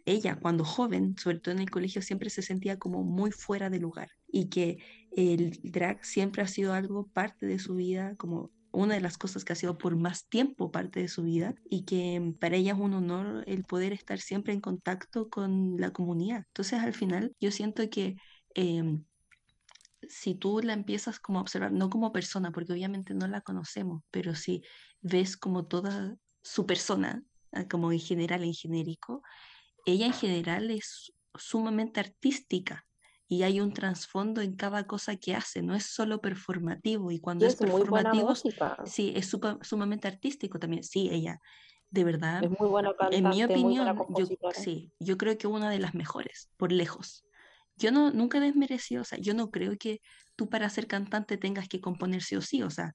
[0.07, 3.81] ella cuando joven, sobre todo en el colegio, siempre se sentía como muy fuera de
[3.81, 4.79] lugar y que
[5.17, 9.45] el drag siempre ha sido algo parte de su vida, como una de las cosas
[9.45, 12.79] que ha sido por más tiempo parte de su vida y que para ella es
[12.79, 16.45] un honor el poder estar siempre en contacto con la comunidad.
[16.49, 18.17] Entonces al final yo siento que
[18.55, 19.05] em,
[20.09, 24.03] si tú la empiezas como a observar, no como persona, porque obviamente no la conocemos,
[24.11, 24.63] pero si
[25.01, 29.23] ves como toda su persona, ah, como en general, en genérico,
[29.87, 32.86] ella en general es sumamente artística
[33.29, 37.47] y hay un trasfondo en cada cosa que hace, no es solo performativo y cuando
[37.47, 38.35] es, performativo,
[38.85, 41.41] sí, es sumamente artístico también, sí, ella,
[41.91, 45.71] de verdad, es muy buena cantante, en mi opinión, yo, sí, yo creo que una
[45.71, 47.25] de las mejores, por lejos.
[47.79, 50.01] Yo no, nunca desmerecido, o sea, yo no creo que
[50.35, 52.95] tú para ser cantante tengas que componer sí o sí, o sea,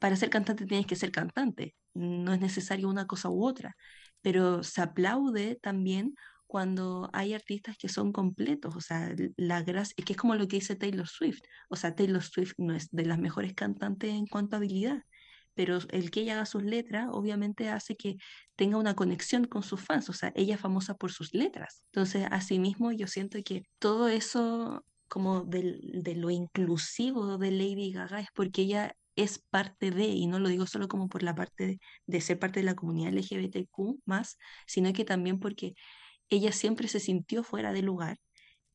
[0.00, 3.76] para ser cantante tienes que ser cantante, no es necesario una cosa u otra,
[4.22, 6.14] pero se aplaude también
[6.48, 10.56] cuando hay artistas que son completos, o sea, la gracia, que es como lo que
[10.56, 14.56] dice Taylor Swift, o sea, Taylor Swift no es de las mejores cantantes en cuanto
[14.56, 15.04] a habilidad,
[15.54, 18.16] pero el que ella haga sus letras obviamente hace que
[18.56, 21.82] tenga una conexión con sus fans, o sea, ella es famosa por sus letras.
[21.92, 28.20] Entonces, asimismo, yo siento que todo eso como de, de lo inclusivo de Lady Gaga
[28.20, 31.66] es porque ella es parte de, y no lo digo solo como por la parte
[31.66, 35.74] de, de ser parte de la comunidad LGBTQ más, sino que también porque
[36.30, 38.18] ella siempre se sintió fuera de lugar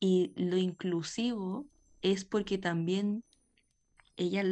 [0.00, 1.66] y lo inclusivo
[2.02, 3.24] es porque también
[4.16, 4.44] ella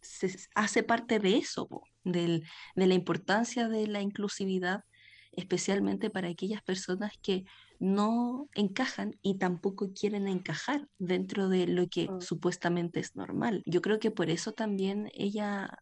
[0.00, 1.68] se hace parte de eso,
[2.04, 2.42] de
[2.74, 4.84] la importancia de la inclusividad,
[5.32, 7.44] especialmente para aquellas personas que
[7.78, 12.20] no encajan y tampoco quieren encajar dentro de lo que mm.
[12.20, 13.62] supuestamente es normal.
[13.66, 15.78] Yo creo que por eso también ella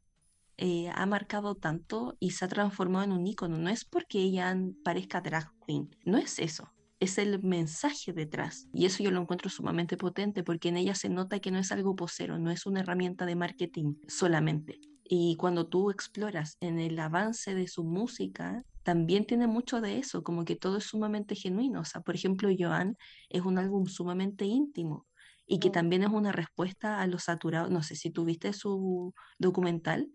[0.56, 3.58] eh, ha marcado tanto y se ha transformado en un ícono.
[3.58, 6.70] No es porque ella parezca drag queen, no es eso.
[7.00, 8.68] Es el mensaje detrás.
[8.72, 11.72] Y eso yo lo encuentro sumamente potente porque en ella se nota que no es
[11.72, 14.80] algo posero, no es una herramienta de marketing solamente.
[15.02, 20.22] Y cuando tú exploras en el avance de su música, también tiene mucho de eso,
[20.22, 21.80] como que todo es sumamente genuino.
[21.80, 22.96] O sea, por ejemplo, Joan
[23.28, 25.06] es un álbum sumamente íntimo
[25.46, 27.70] y que también es una respuesta a los saturados.
[27.70, 30.08] No sé si tuviste su documental,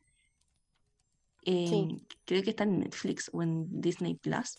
[2.25, 4.57] creo que está en Netflix o en Disney Plus,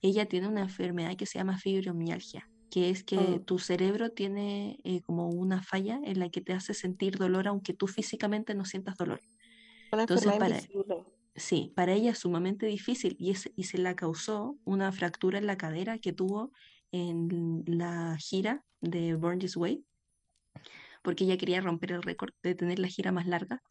[0.00, 3.40] ella tiene una enfermedad que se llama fibromialgia, que es que oh.
[3.40, 7.74] tu cerebro tiene eh, como una falla en la que te hace sentir dolor aunque
[7.74, 9.20] tú físicamente no sientas dolor.
[9.92, 10.58] Entonces, para,
[11.36, 15.46] sí, para ella es sumamente difícil y, es, y se la causó una fractura en
[15.46, 16.52] la cadera que tuvo
[16.92, 19.84] en la gira de Born This Way,
[21.02, 23.62] porque ella quería romper el récord de tener la gira más larga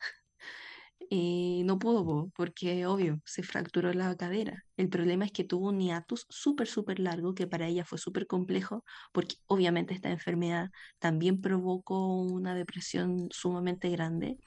[1.10, 4.64] no pudo, porque obvio, se fracturó la cadera.
[4.78, 8.28] El problema es que tuvo un hiatus súper, súper largo, que para ella fue súper
[8.28, 14.38] complejo, porque obviamente esta enfermedad también provocó una depresión sumamente grande.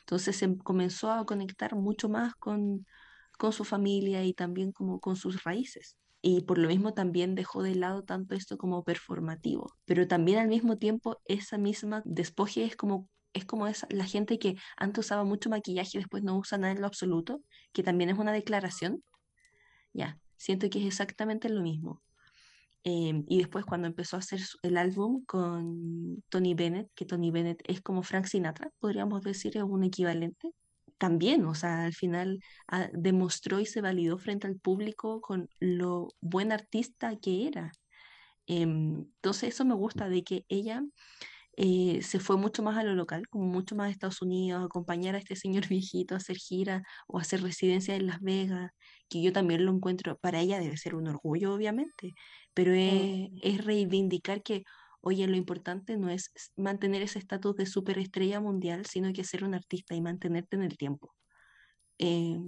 [0.00, 2.86] Entonces se comenzó a conectar mucho más con,
[3.38, 5.96] con su familia y también como con sus raíces.
[6.22, 9.72] Y por lo mismo también dejó de lado tanto esto como performativo.
[9.86, 14.38] Pero también al mismo tiempo esa misma despoje es como es como esa, la gente
[14.38, 18.10] que antes usaba mucho maquillaje y después no usa nada en lo absoluto, que también
[18.10, 19.02] es una declaración.
[19.92, 22.02] Ya, siento que es exactamente lo mismo.
[22.84, 27.62] Em, y después cuando empezó a hacer el álbum con Tony Bennett, que Tony Bennett
[27.66, 30.52] es como Frank Sinatra, podríamos decir, es un equivalente,
[30.98, 36.08] también, o sea, al final ah, demostró y se validó frente al público con lo
[36.20, 37.72] buen artista que era.
[38.46, 40.82] Em, entonces eso me gusta de que ella
[41.62, 44.64] eh, se fue mucho más a lo local, como mucho más a Estados Unidos, a
[44.66, 48.70] acompañar a este señor viejito a hacer gira o a hacer residencia en Las Vegas,
[49.08, 52.12] que yo también lo encuentro, para ella debe ser un orgullo, obviamente,
[52.54, 54.62] pero es, Mm, es reivindicar que,
[55.02, 59.54] oye, lo importante no es mantener ese estatus de superestrella mundial, sino que ser un
[59.54, 61.14] artista y mantenerte en el tiempo.
[61.98, 62.38] Eh,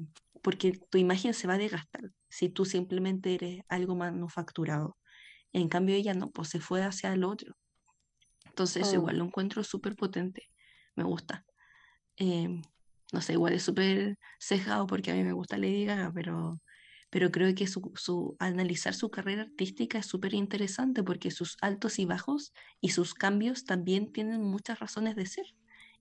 [0.42, 4.96] porque tu imagen se va a desgastar si tú simplemente eres algo manufacturado.
[5.52, 7.54] En cambio, ella no, pues se fue hacia el otro.
[8.52, 10.50] Entonces, mm, igual lo encuentro súper potente.
[10.94, 11.46] Me gusta.
[12.18, 12.60] Eh,
[13.12, 16.60] no sé, igual es súper cejado porque a mí me gusta Lady Gaga, pero,
[17.08, 21.98] pero creo que su, su, analizar su carrera artística es súper interesante porque sus altos
[21.98, 25.46] y bajos y sus cambios también tienen muchas razones de ser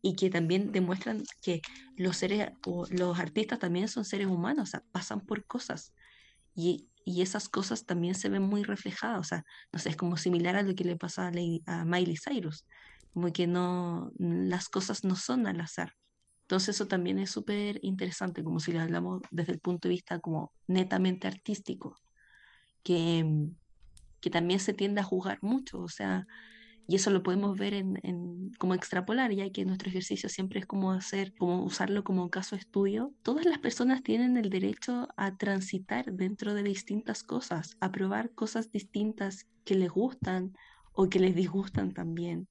[0.02, 1.62] y que también demuestran que
[1.96, 5.94] los seres o los artistas también son seres humanos, o sea, pasan por cosas
[6.56, 10.18] y, y esas cosas también se ven muy reflejadas, o sea, no sé, es como
[10.18, 11.32] similar a lo que le pasa a,
[11.66, 12.66] a Miley Cyrus,
[13.14, 15.94] como que no, las cosas no son al azar.
[16.44, 20.20] Entonces eso también es súper interesante, como si le hablamos desde el punto de vista
[20.20, 21.98] como netamente artístico,
[22.84, 23.26] que,
[24.20, 26.28] que también se tiende a juzgar mucho, o sea,
[26.92, 30.92] y eso lo podemos ver en, como extrapolar, ya que nuestro ejercicio siempre es como
[30.92, 33.14] hacer, como usarlo como caso estudio.
[33.24, 38.74] Todas las personas tienen el derecho a transitar dentro de distintas cosas, a probar cosas
[38.74, 40.52] distintas que les gustan
[40.92, 42.50] o que les disgustan también.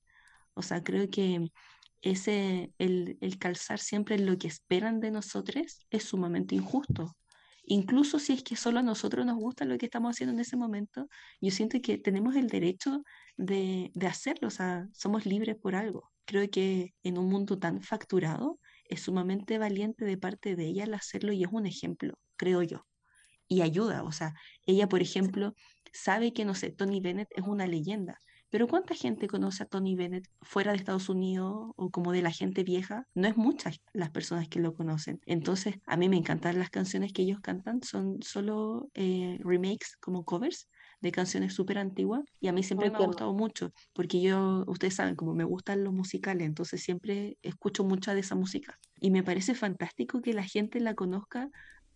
[0.55, 1.53] O sea, creo que
[2.01, 7.15] ese, el, el calzar siempre lo que esperan de nosotros es sumamente injusto.
[7.73, 10.57] Incluso si es que solo a nosotros nos gusta lo que estamos haciendo en ese
[10.57, 11.09] momento,
[11.41, 13.05] yo siento que tenemos el derecho
[13.37, 16.11] de, de hacerlo, o sea, somos libres por algo.
[16.25, 20.95] Creo que en un mundo tan facturado es sumamente valiente de parte de ella el
[20.95, 22.87] hacerlo y es un ejemplo, creo yo.
[23.47, 24.35] Y ayuda, o sea,
[24.67, 25.55] ella, por ejemplo,
[25.93, 29.95] sabe que, no sé, Tony Bennett es una leyenda, pero ¿cuánta gente conoce a Tony
[29.95, 33.07] Bennett fuera de Estados Unidos o como de la gente vieja?
[33.15, 35.21] No es muchas las personas que lo conocen.
[35.27, 40.25] Entonces, a mí me encantan las canciones que ellos cantan, son solo eh, remakes como
[40.25, 40.69] covers
[41.01, 44.65] de canciones súper antiguas y a mí siempre muy me ha gustado mucho porque yo,
[44.67, 49.11] ustedes saben, como me gustan los musicales, entonces siempre escucho mucha de esa música y
[49.11, 51.49] me parece fantástico que la gente la conozca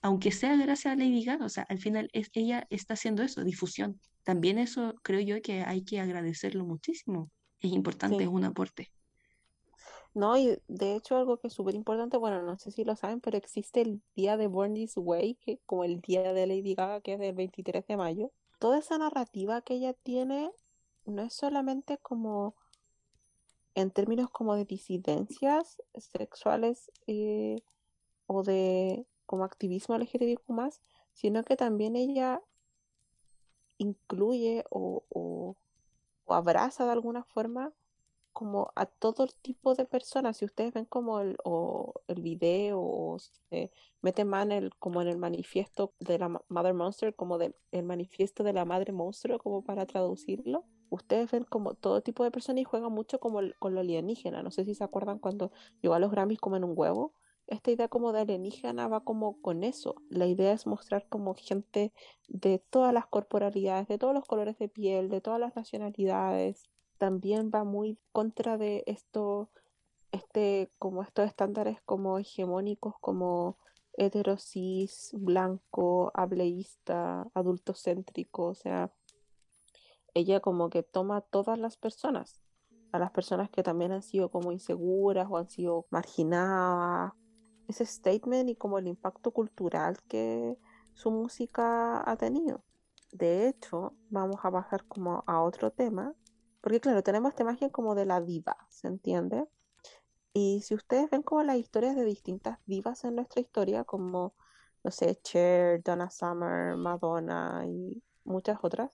[0.04, 3.42] aunque sea gracias a Lady Gaga, o sea, al final es, ella está haciendo eso,
[3.42, 3.98] difusión.
[4.22, 7.30] También eso creo yo que hay que agradecerlo muchísimo.
[7.58, 8.92] Es importante, es un aporte.
[10.12, 13.22] No, y de hecho algo que es súper importante, bueno, no sé si lo saben,
[13.22, 17.00] pero existe el día de Born This Way, que como el día de Lady Gaga,
[17.00, 18.30] que es el 23 de mayo.
[18.58, 20.50] Toda esa narrativa que ella tiene
[21.06, 22.54] no es solamente como
[23.74, 27.62] en términos como de disidencias sexuales eh,
[28.26, 30.42] o de como activismo LGTBIQ+,
[31.12, 32.42] sino que también ella
[33.78, 35.56] incluye o, o,
[36.26, 37.72] abraza de alguna forma
[38.32, 40.38] como a todo tipo de personas.
[40.38, 43.70] Si ustedes ven como el, o el video o se
[44.02, 48.64] el, como en el manifiesto de la Mother Monster, como del el manifiesto de la
[48.64, 53.20] Madre Monstruo, como para traducirlo, ustedes ven como todo tipo de personas y juegan mucho
[53.20, 54.42] como con lo alienígena.
[54.42, 57.12] No sé si se acuerdan cuando llegó a los Grammys como en un huevo.
[57.46, 59.96] Esta idea como de alienígena va como con eso.
[60.08, 61.92] La idea es mostrar como gente
[62.28, 67.50] de todas las corporalidades, de todos los colores de piel, de todas las nacionalidades, también
[67.54, 69.50] va muy contra de esto,
[70.12, 73.58] este, como estos estándares como hegemónicos, como
[73.96, 78.92] heterosis, blanco, hableísta, adultocéntrico, o sea,
[80.14, 82.42] ella como que toma a todas las personas,
[82.92, 87.12] a las personas que también han sido como inseguras o han sido marginadas,
[87.68, 90.58] ese statement y como el impacto cultural que
[90.94, 92.62] su música ha tenido.
[93.12, 96.14] De hecho, vamos a pasar como a otro tema,
[96.60, 99.46] porque claro, tenemos esta imagen como de la diva, ¿se entiende?
[100.32, 104.34] Y si ustedes ven como las historias de distintas divas en nuestra historia, como,
[104.82, 108.90] no sé, Cher, Donna Summer, Madonna y muchas otras,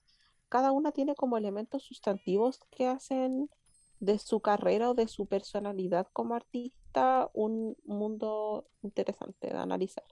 [0.49, 3.49] cada una tiene como elementos sustantivos que hacen
[4.01, 10.03] de su carrera o de su personalidad como artista un mundo interesante de analizar.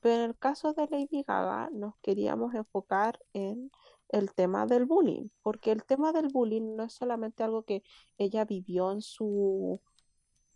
[0.00, 3.70] Pero en el caso de Lady Gaga nos queríamos enfocar en
[4.08, 7.84] el tema del bullying, porque el tema del bullying no es solamente algo que
[8.18, 9.80] ella vivió en su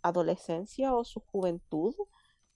[0.02, 1.94] adolescencia o su juventud.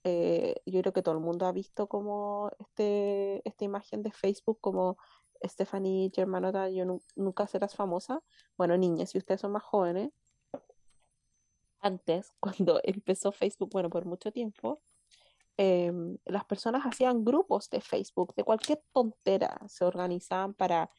[0.03, 4.59] Eh, yo creo que todo el mundo ha visto como este, esta imagen de Facebook
[4.59, 4.97] como
[5.43, 8.21] Stephanie Germanotta, yo nu- nunca serás famosa.
[8.57, 10.11] Bueno, niñas, si ustedes son más jóvenes,
[11.81, 14.81] antes, cuando empezó Facebook, bueno, por mucho tiempo,
[15.57, 15.91] eh,
[16.25, 20.89] las personas hacían grupos de Facebook de cualquier tontera, se organizaban para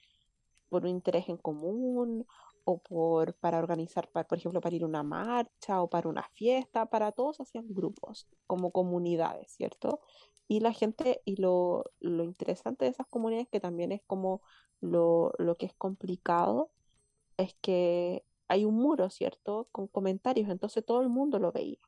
[0.68, 2.26] por un interés en común
[2.64, 6.86] o por, para organizar, por ejemplo, para ir a una marcha o para una fiesta,
[6.86, 10.00] para todos hacían grupos, como comunidades, ¿cierto?
[10.50, 14.42] Y la gente, y lo, lo interesante de esas comunidades, que también es como
[14.80, 16.72] lo, lo que es complicado,
[17.36, 19.68] es que hay un muro, ¿cierto?
[19.70, 21.78] Con comentarios, entonces todo el mundo lo veía.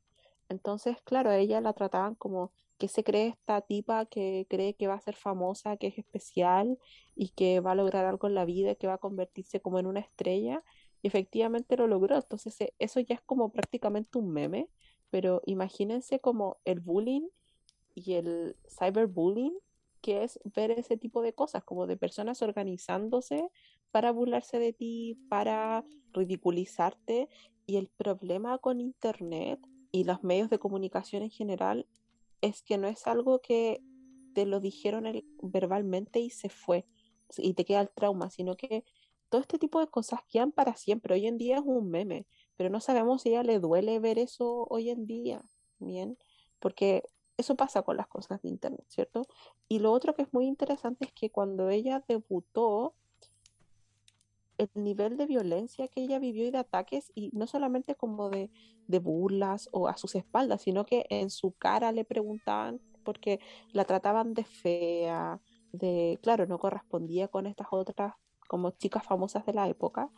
[0.48, 4.86] Entonces, claro, a ella la trataban como que se cree esta tipa que cree que
[4.86, 6.78] va a ser famosa, que es especial
[7.16, 9.86] y que va a lograr algo en la vida, que va a convertirse como en
[9.86, 10.62] una estrella.
[11.02, 12.14] Y efectivamente lo logró.
[12.14, 14.68] Entonces, e, eso ya es como prácticamente un meme,
[15.10, 17.26] pero imagínense como el bullying
[17.94, 19.56] y el cyberbullying,
[20.00, 23.48] que es ver ese tipo de cosas, como de personas organizándose
[23.90, 27.28] para burlarse de ti, para ridiculizarte.
[27.66, 29.60] Y el problema con Internet
[29.92, 31.86] y los medios de comunicación en general
[32.40, 33.80] es que no es algo que
[34.34, 35.04] te lo dijeron
[35.42, 36.86] verbalmente y se fue
[37.38, 38.84] y te queda el trauma, sino que
[39.28, 41.14] todo este tipo de cosas quedan para siempre.
[41.14, 42.26] Hoy en día es un meme,
[42.56, 45.42] pero no sabemos si a ella le duele ver eso hoy en día,
[45.78, 46.18] ¿bien?
[46.58, 47.02] Porque
[47.36, 49.26] eso pasa con las cosas de Internet, ¿cierto?
[49.68, 52.94] Y lo otro que es muy interesante es que cuando ella debutó,
[54.58, 58.50] el nivel de violencia que ella vivió y de ataques, y no solamente como de,
[58.86, 63.40] de burlas o a sus espaldas, sino que en su cara le preguntaban porque
[63.72, 65.40] la trataban de fea,
[65.72, 68.14] de, claro, no correspondía con estas otras
[68.46, 70.10] como chicas famosas de la época.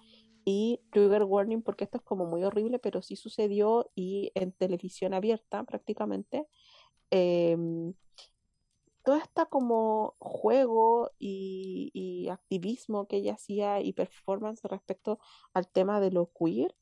[0.46, 5.14] Y trigger warning, porque esto es como muy horrible, pero sí sucedió y en televisión
[5.14, 6.46] abierta prácticamente.
[7.16, 7.56] Eh,
[9.04, 15.20] todo este como juego y, y, activismo que ella hacía y performance respecto
[15.52, 16.74] al tema de lo queer,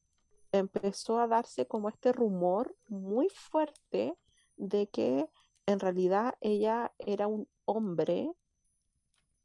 [0.50, 4.16] empezó a darse como este rumor muy fuerte
[4.56, 5.28] de que
[5.66, 8.32] en realidad ella era un hombre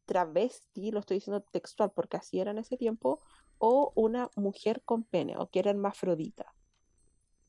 [0.05, 3.19] travesti, lo estoy diciendo textual porque así era en ese tiempo,
[3.57, 6.53] o una mujer con pene, o que era hermafrodita.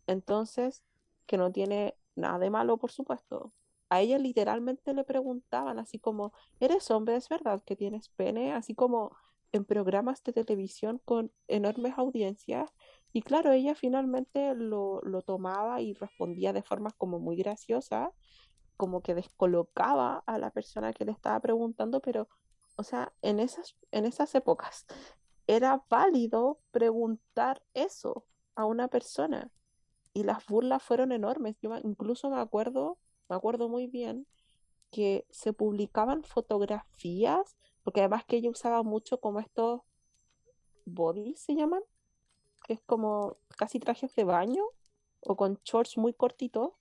[0.08, 0.82] Entonces,
[1.26, 3.52] que no tiene nada de malo, por supuesto,
[3.88, 7.16] a ella literalmente le preguntaban así como, ¿eres hombre?
[7.16, 8.52] ¿Es verdad que tienes pene?
[8.52, 9.16] Así como
[9.52, 12.70] en programas de televisión con enormes audiencias.
[13.12, 18.12] Y claro, ella finalmente lo, lo tomaba y respondía de forma como muy graciosa,
[18.76, 22.28] como que descolocaba a la persona que le estaba preguntando, pero,
[22.76, 24.86] o sea, en esas, en esas épocas
[25.46, 29.50] era válido preguntar eso a una persona.
[30.18, 31.56] Y las burlas fueron enormes.
[31.60, 32.98] Yo incluso me acuerdo
[33.28, 34.26] me acuerdo muy bien
[34.90, 39.82] que se publicaban fotografías, porque además que ella usaba mucho como estos
[40.86, 41.82] bodies se llaman,
[42.66, 44.64] que es como casi trajes de baño
[45.20, 46.72] o con shorts muy cortitos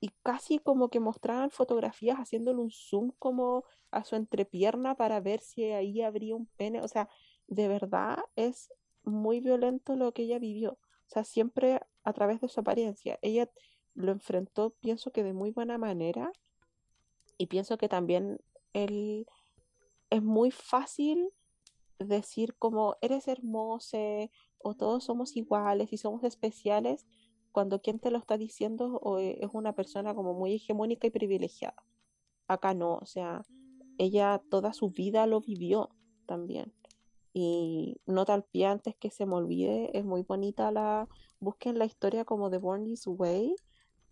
[0.00, 5.40] y casi como que mostraban fotografías haciéndole un zoom como a su entrepierna para ver
[5.40, 7.08] si ahí habría un pene, o sea,
[7.46, 8.72] de verdad es
[9.04, 10.78] muy violento lo que ella vivió,
[11.12, 13.18] sea, siempre a través de su apariencia.
[13.22, 13.50] Ella
[13.94, 16.32] lo enfrentó, pienso que de muy buena manera,
[17.38, 18.38] y pienso que también
[18.72, 19.26] él
[20.10, 21.30] es muy fácil
[21.98, 23.98] decir como eres hermoso
[24.58, 27.06] o todos somos iguales y somos especiales
[27.50, 31.10] cuando quien te lo está diciendo o e, es una persona como muy hegemónica y
[31.10, 31.82] privilegiada.
[32.48, 33.42] Acá no, o sea,
[33.98, 35.90] ella toda su vida lo vivió
[36.26, 36.72] también.
[37.32, 41.08] Y no tal pie antes que se me olvide, es muy bonita la,
[41.40, 43.56] busquen la historia como de Born This Way,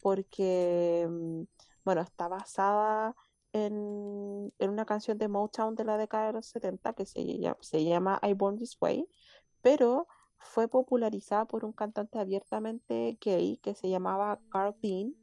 [0.00, 1.42] porque, mm,
[1.84, 3.14] bueno, está basada
[3.52, 7.24] en, una canción de Motown de la década de los 70 que se,
[7.60, 9.06] se llama I Born This Way,
[9.62, 10.08] pero
[10.38, 15.14] fue popularizada por un cantante abiertamente gay que se llamaba Carl Dean,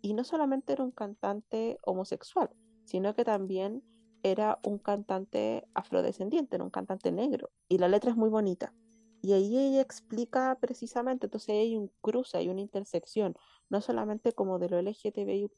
[0.00, 2.50] y no solamente era un cantante homosexual,
[2.84, 3.82] sino que también
[4.22, 8.72] era un cantante afrodescendiente, era un cantante negro, y la letra es muy bonita.
[9.20, 13.36] Y ahí ella explica precisamente, entonces hay un cruce, hay una intersección,
[13.68, 15.52] no solamente como de lo LGTBIQ,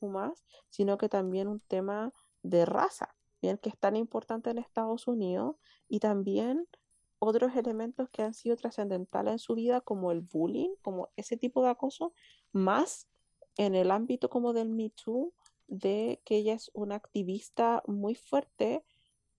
[0.68, 2.12] sino que también un tema
[2.42, 5.56] de raza, bien que es tan importante en Estados Unidos,
[5.88, 6.68] y también
[7.18, 11.62] otros elementos que han sido trascendentales en su vida, como el bullying, como ese tipo
[11.62, 12.12] de acoso,
[12.52, 13.08] más
[13.56, 15.32] en el ámbito como del Me Too,
[15.66, 18.84] de que ella es una activista muy fuerte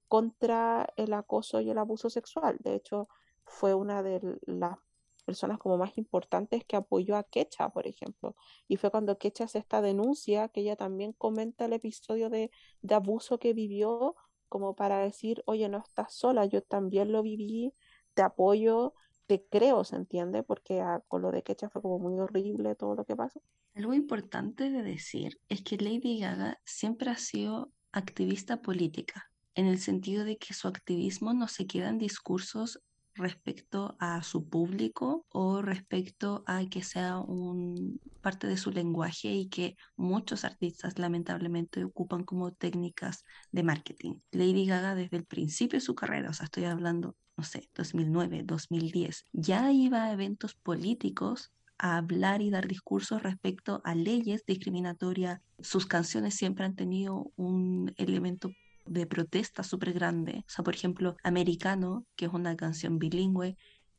[0.08, 2.58] contra el acoso y el abuso sexual.
[2.60, 3.10] De hecho,
[3.44, 4.78] fue una de las
[5.26, 8.36] personas como más importantes que apoyó a Kecha, por ejemplo.
[8.68, 12.52] Y fue cuando Kecha hace esta denuncia, que ella también comenta el episodio de,
[12.82, 14.16] de abuso que vivió,
[14.50, 17.74] como para decir, oye, no estás sola, yo también lo viví,
[18.14, 18.94] te apoyo,
[19.28, 20.44] te creo, ¿se entiende?
[20.44, 23.42] Porque a, con lo de Kecha fue como muy horrible todo lo que pasó.
[23.74, 29.80] Algo importante de decir es que Lady Gaga siempre ha sido activista política, en el
[29.80, 32.82] sentido de que su activismo no se queda en discursos
[33.16, 39.48] respecto a su público o respecto a que sea un parte de su lenguaje y
[39.48, 44.16] que muchos artistas lamentablemente ocupan como técnicas de marketing.
[44.32, 48.44] Lady Gaga desde el principio de su carrera, o sea, estoy hablando, no sé, 2009,
[48.44, 55.42] 2010, ya iba a eventos políticos a hablar y dar discursos respecto a leyes discriminatorias.
[55.60, 58.52] Sus canciones siempre han tenido un elemento
[58.86, 60.44] de protesta súper grande.
[60.48, 63.58] O sea, por ejemplo, Americano, que es una canción bilingüe,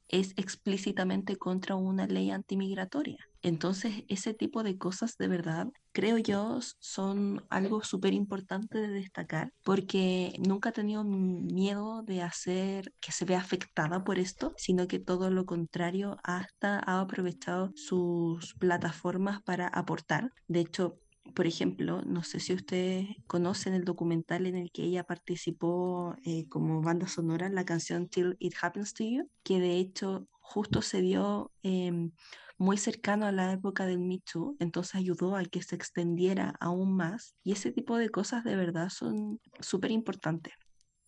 [0.08, 3.18] es explícitamente contra una ley antimigratoria.
[3.42, 9.52] Entonces, ese tipo de cosas de verdad, creo yo, son algo súper importante de destacar,
[9.62, 14.98] porque nunca ha tenido miedo de hacer que se vea afectada por esto, sino que
[14.98, 20.32] todo lo contrario, hasta ha aprovechado sus plataformas para aportar.
[20.48, 20.98] De hecho,
[21.34, 26.48] por ejemplo, no sé si ustedes conocen el documental en el que ella participó eh,
[26.48, 31.00] como banda sonora, la canción Till It Happens to You, que de hecho justo se
[31.00, 32.12] dio em,
[32.58, 36.96] muy cercano a la época del Me Too, entonces ayudó a que se extendiera aún
[36.96, 37.34] más.
[37.42, 40.54] Y ese tipo de cosas de verdad son súper importantes.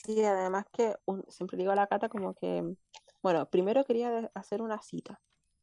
[0.04, 0.94] Sí, además que
[1.28, 2.62] siempre digo a la Cata como que,
[3.22, 5.20] bueno, primero quería hacer una cita.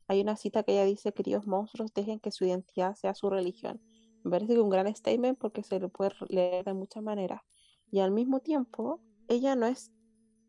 [0.07, 3.81] Hay una cita que ella dice, queridos monstruos, dejen que su identidad sea su religión.
[4.25, 7.43] Me parece que un gran statement porque se lo puede leer de muchas maneras.
[7.91, 9.91] Y al mismo tiempo, ella no es,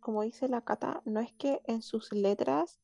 [0.00, 2.80] como dice la Cata, no es que en sus letras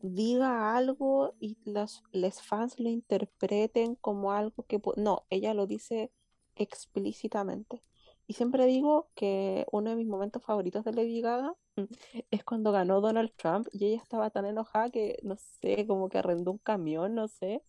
[0.00, 2.02] diga algo y los
[2.40, 4.80] fans lo interpreten como algo que...
[4.96, 6.10] No, ella lo dice
[6.56, 7.82] explícitamente.
[8.26, 11.54] Y siempre digo que uno de mis momentos favoritos de Lady Gaga
[12.30, 16.16] es cuando ganó Donald Trump y ella estaba tan enojada que, no sé, como que
[16.16, 17.62] arrendó un camión, no sé,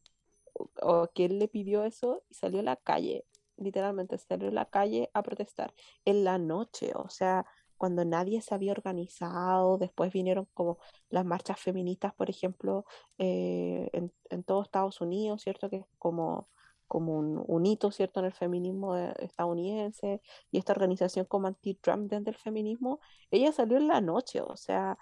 [0.81, 3.25] o que él le pidió eso y salió a la calle,
[3.57, 5.73] literalmente salió a la calle a protestar
[6.05, 7.45] en la noche, o sea,
[7.77, 10.77] cuando nadie se había organizado, después vinieron como
[11.09, 12.85] las marchas feministas, por ejemplo,
[13.17, 15.69] eh, en, en todo Estados Unidos, ¿cierto?
[15.69, 16.47] Que es como,
[16.87, 22.41] como un, hito, ¿cierto?, en el feminismo estadounidense, y esta organización como anti-Trump dentro del
[22.41, 22.99] feminismo,
[23.31, 24.97] ella salió en la noche, o sea,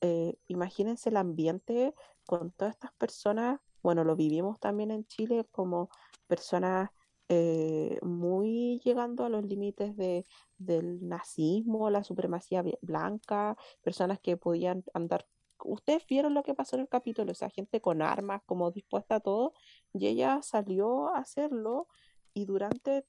[0.00, 1.94] eh, imagínense el ambiente
[2.26, 5.88] con todas estas personas bueno, lo vivimos también en Chile como
[6.26, 6.90] personas
[7.30, 10.26] eh, muy llegando a los límites de,
[10.58, 15.26] del nazismo, la supremacía blanca, personas que podían andar.
[15.64, 19.14] Ustedes vieron lo que pasó en el capítulo, o sea, gente con armas, como dispuesta
[19.14, 19.54] a todo,
[19.94, 21.88] y ella salió a hacerlo
[22.34, 23.06] y durante,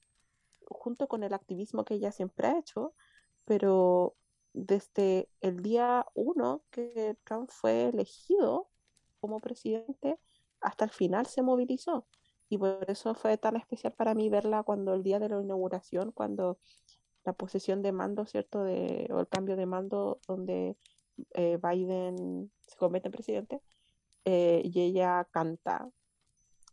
[0.64, 2.94] junto con el activismo que ella siempre ha hecho,
[3.44, 4.16] pero
[4.54, 8.70] desde el día uno que Trump fue elegido
[9.20, 10.18] como presidente,
[10.60, 12.06] hasta el final se movilizó.
[12.48, 16.10] Y por eso fue tan especial para mí verla cuando el día de la inauguración,
[16.12, 16.58] cuando
[17.24, 18.60] la posesión de mando, ¿cierto?
[18.62, 20.76] O el cambio de mando donde
[21.34, 23.60] eh, Biden se convierte en presidente
[24.24, 25.90] eh, y ella canta,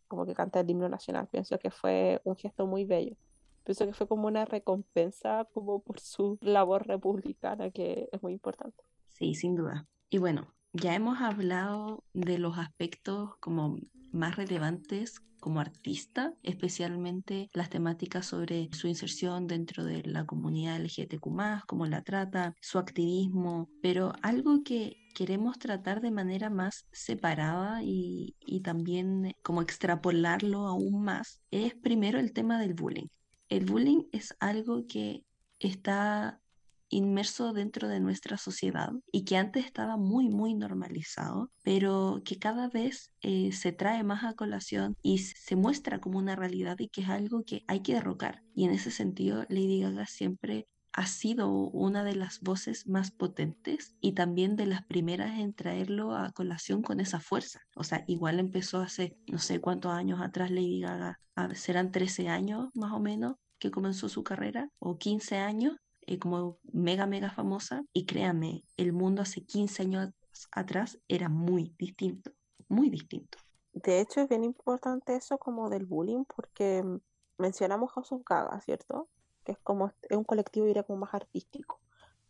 [0.08, 1.28] como que canta el himno nacional.
[1.28, 3.16] Pienso que fue un gesto muy bello.
[3.64, 8.84] Pienso que fue como una recompensa como por su labor republicana, que es muy importante.
[9.10, 9.88] Sí, sin duda.
[10.10, 13.78] Y bueno, ya hemos hablado de los aspectos como
[14.12, 21.66] más relevantes como artista, especialmente las temáticas sobre su inserción dentro de la comunidad LGTQ,
[21.68, 28.36] cómo la trata, su activismo, pero algo que queremos tratar de manera más separada y,
[28.46, 33.08] y también como extrapolarlo aún más es primero el tema del bullying.
[33.50, 35.24] El bullying es algo que
[35.60, 36.42] está
[36.90, 42.70] inmerso dentro de nuestra sociedad y que antes estaba muy, muy normalizado, pero que cada
[42.70, 47.02] vez eh, se trae más a colación y se muestra como una realidad y que
[47.02, 48.44] es algo que hay que derrocar.
[48.56, 50.68] Y en ese sentido, Lady Gaga siempre
[50.98, 56.16] ha sido una de las voces más potentes y también de las primeras en traerlo
[56.16, 57.60] a colación con esa fuerza.
[57.76, 61.20] O sea, igual empezó hace no sé cuántos años atrás Lady Gaga,
[61.54, 65.76] serán 13 años más o menos que comenzó su carrera, o 15 años,
[66.08, 67.84] eh, como mega, mega famosa.
[67.94, 70.14] Y créanme, el mundo hace 15 años
[70.52, 72.32] atrás era muy distinto,
[72.70, 73.38] muy distinto.
[73.74, 77.00] De hecho, es bien importante eso como del bullying, porque mm,
[77.38, 79.10] mencionamos House of Gaga, ¿cierto?
[79.44, 81.80] Que es como es un colectivo, diría, como más artístico.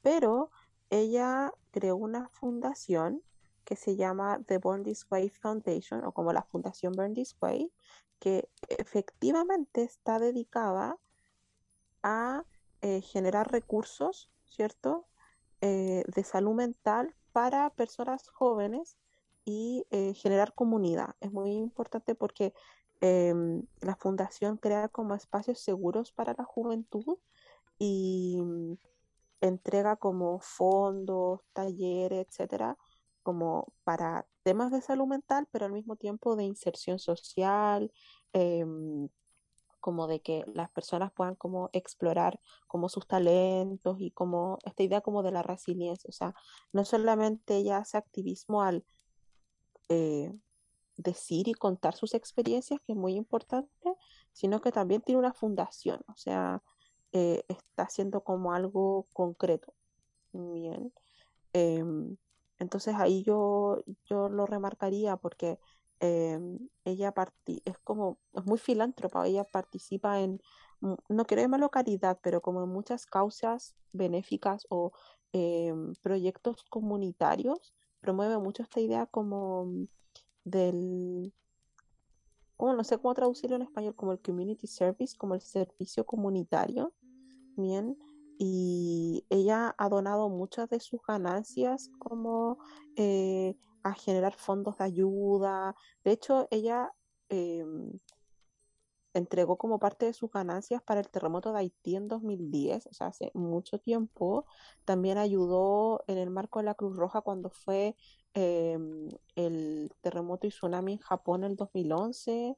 [0.01, 0.49] Pero
[0.89, 3.21] ella creó una fundación
[3.63, 7.71] que se llama The Born This Way Foundation, o como la Fundación Burn This Way,
[8.19, 10.97] que efectivamente está dedicada
[12.01, 12.43] a
[12.81, 15.07] eh, generar recursos, ¿cierto?
[15.61, 18.97] Eh, de salud mental para personas jóvenes
[19.45, 21.15] y eh, generar comunidad.
[21.19, 22.53] Es muy importante porque
[23.01, 27.17] em, la fundación crea como espacios seguros para la juventud
[27.79, 28.41] y,
[29.41, 32.77] entrega como fondos, talleres, etcétera,
[33.23, 37.91] como para temas de salud mental, pero al mismo tiempo de inserción social,
[38.33, 39.09] em,
[39.87, 44.99] como de que las personas puedan como explorar como sus talentos y como esta idea
[44.99, 46.35] como de la resiliencia, o sea,
[46.73, 48.83] no solamente ella hace activismo al
[49.87, 50.33] eh,
[50.97, 53.95] decir y contar sus experiencias, que es muy importante,
[54.33, 56.61] sino que también tiene una fundación, o sea,
[57.13, 59.73] eh, está haciendo como algo concreto.
[60.33, 60.91] Bien.
[61.53, 62.17] Em,
[62.59, 65.59] entonces ahí yo, yo lo remarcaría porque
[65.99, 67.13] em, ella
[67.65, 70.41] es como, es muy filántropa, ella participa en,
[70.81, 74.91] no quiero llamarlo caridad, pero como en muchas causas benéficas o
[75.33, 79.87] em, proyectos comunitarios, promueve mucho esta idea como
[80.43, 81.33] del,
[82.55, 86.93] como no sé cómo traducirlo en español, como el community service, como el servicio comunitario,
[87.55, 87.97] bien,
[88.37, 92.59] y ella ha donado muchas de sus ganancias como
[92.95, 93.55] eh,
[93.89, 95.75] a generar fondos de ayuda.
[96.03, 96.91] De hecho, ella
[97.29, 97.65] eh,
[99.17, 103.07] entregó como parte de sus ganancias para el terremoto de Haití en 2010, o sea,
[103.07, 104.45] hace mucho tiempo.
[104.85, 107.95] También ayudó en el marco de la Cruz Roja cuando fue
[108.33, 108.77] eh,
[109.35, 112.57] el terremoto y tsunami en Japón en el 2011.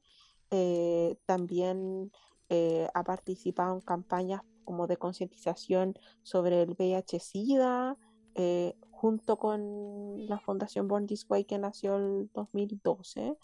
[0.50, 2.12] Eh, también
[2.48, 7.96] eh, ha participado en campañas como de concientización sobre el VIH-Sida,
[8.34, 13.36] eh, junto con la Fundación Born This Way que nació en 2012.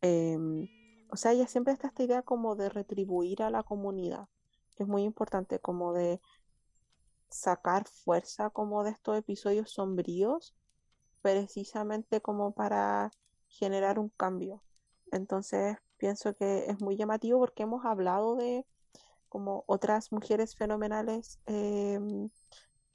[0.00, 0.68] Em,
[1.10, 4.28] o sea, ella siempre está esta idea como de retribuir a la comunidad,
[4.78, 6.20] es muy importante, como de
[7.30, 10.54] sacar fuerza como de estos episodios sombríos,
[11.22, 13.10] precisamente como para
[13.48, 14.62] generar un cambio.
[15.10, 18.66] Entonces, pienso que es muy llamativo porque hemos hablado de
[19.28, 22.30] como otras mujeres fenomenales em,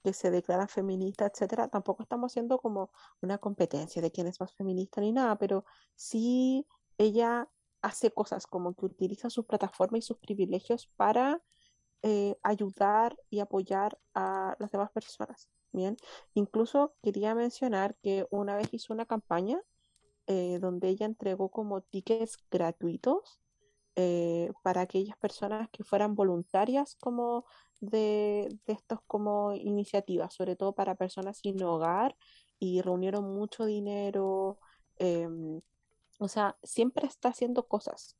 [0.03, 2.91] que se declaran feministas, etcétera, tampoco estamos haciendo como
[3.21, 6.65] una competencia de quién es más feminista ni nada, pero sí
[6.97, 7.49] ella
[7.81, 11.41] hace cosas como que utiliza su plataforma y sus privilegios para
[12.01, 15.49] eh, ayudar y apoyar a las demás personas.
[15.71, 15.97] Bien,
[16.33, 19.61] incluso quería mencionar que una vez hizo una campaña
[20.25, 23.39] eh, donde ella entregó como tickets gratuitos
[24.01, 27.43] eh, para aquellas personas que fueran voluntarias como
[27.81, 32.15] de, de estos como iniciativas, sobre todo para personas sin hogar
[32.59, 34.57] y reunieron mucho dinero.
[34.99, 35.59] Em,
[36.17, 38.15] o sea, siempre está haciendo cosas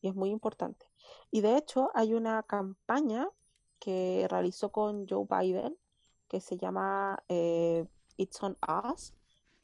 [0.00, 0.86] y es muy importante.
[1.30, 3.28] Y de hecho hay una campaña
[3.80, 5.76] que realizó con Joe Biden
[6.28, 7.86] que se llama eh,
[8.16, 8.56] It's on
[8.90, 9.12] Us,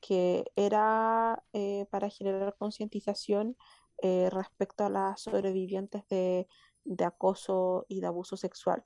[0.02, 3.56] que era eh, para generar concientización
[4.02, 6.48] eh, respecto a las sobrevivientes de,
[6.84, 8.84] de, acoso y de abuso sexual,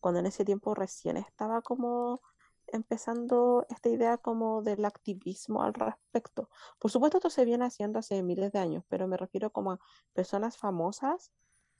[0.00, 2.20] cuando en ese tiempo recién estaba como
[2.68, 6.48] empezando esta idea como del activismo al respecto.
[6.78, 9.80] Por supuesto, esto se viene haciendo hace miles de años, pero me refiero como a
[10.12, 11.32] personas famosas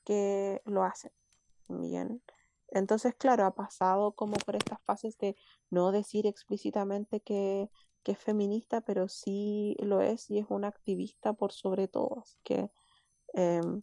[0.05, 1.13] que lo hacen.
[1.69, 2.23] Bien.
[2.69, 5.37] Entonces, claro, ha pasado como por estas fases de
[5.71, 7.71] no decir explícitamente que
[8.07, 12.21] que es feminista, pero sí lo es y es una activista por sobre todo.
[12.21, 12.71] Así que
[13.33, 13.83] em,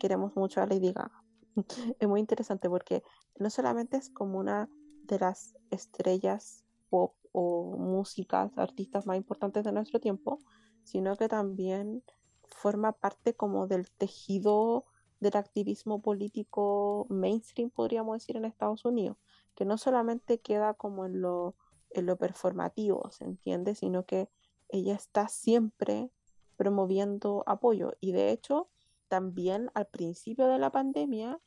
[0.00, 1.22] queremos mucho a Lady Gaga.
[2.00, 3.04] es muy interesante porque
[3.38, 4.68] no solamente es como una
[5.04, 10.40] de las estrellas pop o músicas, artistas más importantes de nuestro tiempo,
[10.82, 12.02] sino que también
[12.48, 14.84] forma parte como del tejido
[15.20, 19.16] del activismo político mainstream, podríamos decir, en Estados Unidos,
[19.54, 21.54] que no solamente queda como en lo
[21.90, 23.74] en lo performativo, ¿se entiende?
[23.74, 24.28] Sino que
[24.68, 26.10] ella está siempre
[26.56, 28.68] promoviendo apoyo y de hecho
[29.08, 31.40] también al principio de la pandemia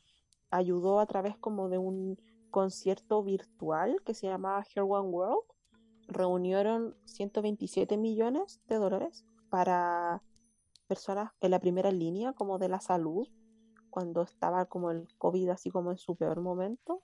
[0.49, 2.17] ayudó a través como de un
[2.51, 5.43] concierto virtual que se llamaba Here One World.
[6.07, 10.23] Reunieron 127 millones de dólares para
[10.87, 13.27] personas en la primera línea como de la salud
[13.91, 17.03] cuando estaba como el COVID así como en su peor momento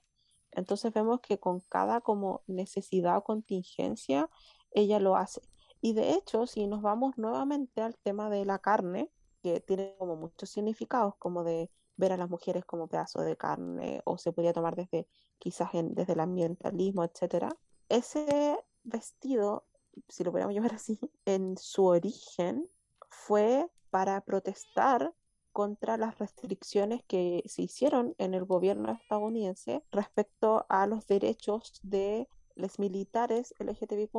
[0.56, 4.28] entonces vemos que con cada como necesidad o contingencia,
[4.72, 5.42] ella lo hace.
[5.80, 9.10] Y de hecho, si nos vamos nuevamente al tema de la carne,
[9.42, 14.00] que tiene como muchos significados, como de ver a las mujeres como pedazo de carne,
[14.04, 15.06] o se podría tomar desde
[15.38, 17.50] quizás desde el ambientalismo, etcétera.
[17.88, 19.64] Ese vestido,
[20.08, 22.68] si lo podemos llamar así, en su origen
[23.10, 25.14] fue para protestar
[25.56, 32.28] contra las restricciones que se hicieron en el gobierno estadounidense respecto a los derechos de
[32.56, 34.14] los militares LGTBIQ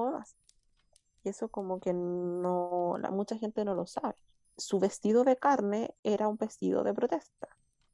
[1.24, 4.16] Y eso como que no, la, mucha gente no lo sabe.
[4.58, 7.50] Su vestido de carne era un vestido de protesta.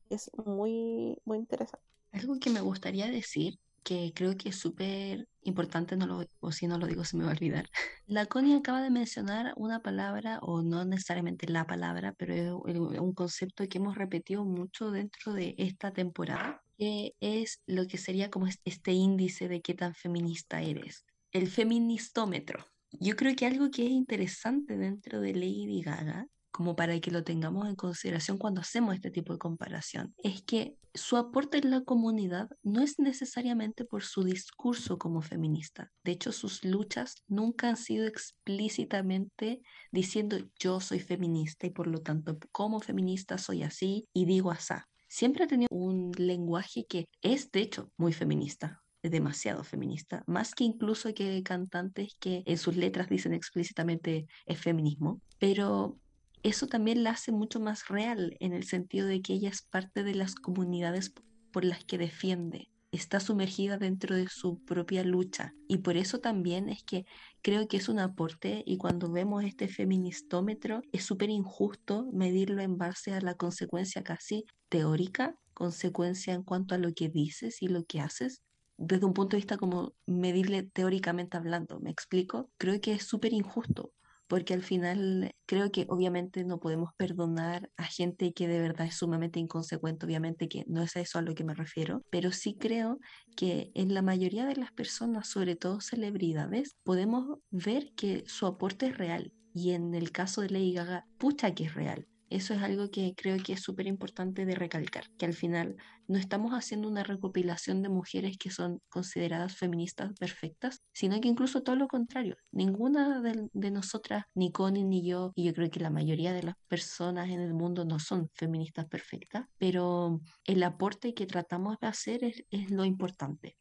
[0.10, 1.86] Es muy, muy interesante.
[2.14, 6.68] Algo que me gustaría decir que creo que es súper importante, no lo, o si
[6.68, 7.70] no lo digo se me va a olvidar.
[8.08, 13.14] La Connie acaba de mencionar una palabra, o no necesariamente la palabra, pero es un
[13.14, 18.48] concepto que hemos repetido mucho dentro de esta temporada, que es lo que sería como
[18.48, 22.66] este índice de qué tan feminista eres, el feministómetro.
[23.00, 27.24] Yo creo que algo que es interesante dentro de Lady Gaga como para que lo
[27.24, 31.82] tengamos en consideración cuando hacemos este tipo de comparación, es que su aporte en la
[31.82, 35.92] comunidad no es necesariamente por su discurso como feminista.
[36.04, 42.02] De hecho, sus luchas nunca han sido explícitamente diciendo yo soy feminista y por lo
[42.02, 44.76] tanto como feminista soy así y digo así.
[45.08, 50.64] Siempre ha tenido un lenguaje que es de hecho muy feminista, demasiado feminista, más que
[50.64, 56.00] incluso que cantantes que en sus letras dicen explícitamente es feminismo, pero
[56.44, 60.04] eso también la hace mucho más real en el sentido de que ella es parte
[60.04, 61.14] de las comunidades
[61.52, 66.70] por las que defiende, está sumergida dentro de su propia lucha y por eso también
[66.70, 67.06] es que
[67.42, 72.78] creo que es un aporte y cuando vemos este feministómetro es súper injusto medirlo en
[72.78, 77.84] base a la consecuencia casi teórica, consecuencia en cuanto a lo que dices y lo
[77.86, 78.44] que haces,
[78.78, 82.52] desde un punto de vista como medirle teóricamente hablando, ¿me explico?
[82.58, 83.92] Creo que es súper injusto
[84.34, 88.96] porque al final creo que obviamente no podemos perdonar a gente que de verdad es
[88.96, 92.58] sumamente inconsecuente, obviamente que no es a eso a lo que me refiero, pero sí
[92.60, 92.98] creo
[93.38, 98.88] que en la mayoría de las personas, sobre todo celebridades, podemos ver que su aporte
[98.88, 99.32] es real.
[99.54, 102.08] Y en el caso de Lady Gaga, pucha que es real.
[102.34, 105.76] Eso es algo que creo que es súper importante de recalcar, que al final
[106.08, 111.62] no estamos haciendo una recopilación de mujeres que son consideradas feministas perfectas, sino que incluso
[111.62, 112.36] todo lo contrario.
[112.52, 116.56] Ninguna de, nosotras, ni Connie ni yo, y yo creo que la mayoría de las
[116.68, 122.24] personas en el mundo no son feministas perfectas, pero el aporte que tratamos de hacer
[122.24, 123.58] es, lo importante.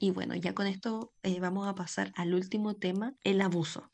[0.00, 3.93] Y bueno, ya con esto eh, vamos a pasar al último tema, el abuso.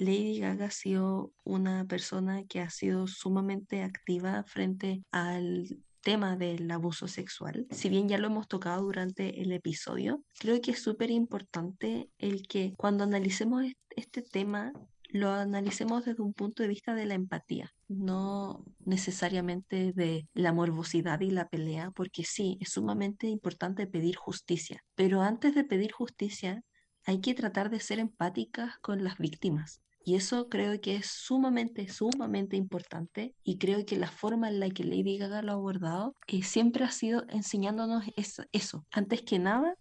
[0.00, 6.70] Lady Gaga ha sido una persona que ha sido sumamente activa frente al tema del
[6.70, 7.66] abuso sexual.
[7.70, 12.46] Si bien ya lo hemos tocado durante el episodio, creo que es súper importante el
[12.48, 14.72] que cuando analicemos este tema
[15.12, 21.20] lo analicemos desde un punto de vista de la empatía, no necesariamente de la morbosidad
[21.20, 26.62] y la pelea, porque sí, es sumamente importante pedir justicia, pero antes de pedir justicia
[27.04, 29.82] hay que tratar de ser empáticas con las víctimas.
[30.04, 34.70] Y eso creo que es sumamente, sumamente importante y creo que la forma en la
[34.70, 38.86] que Lady Gaga lo ha abordado eh, siempre ha sido enseñándonos eso, eso.
[38.90, 39.74] Antes que nada,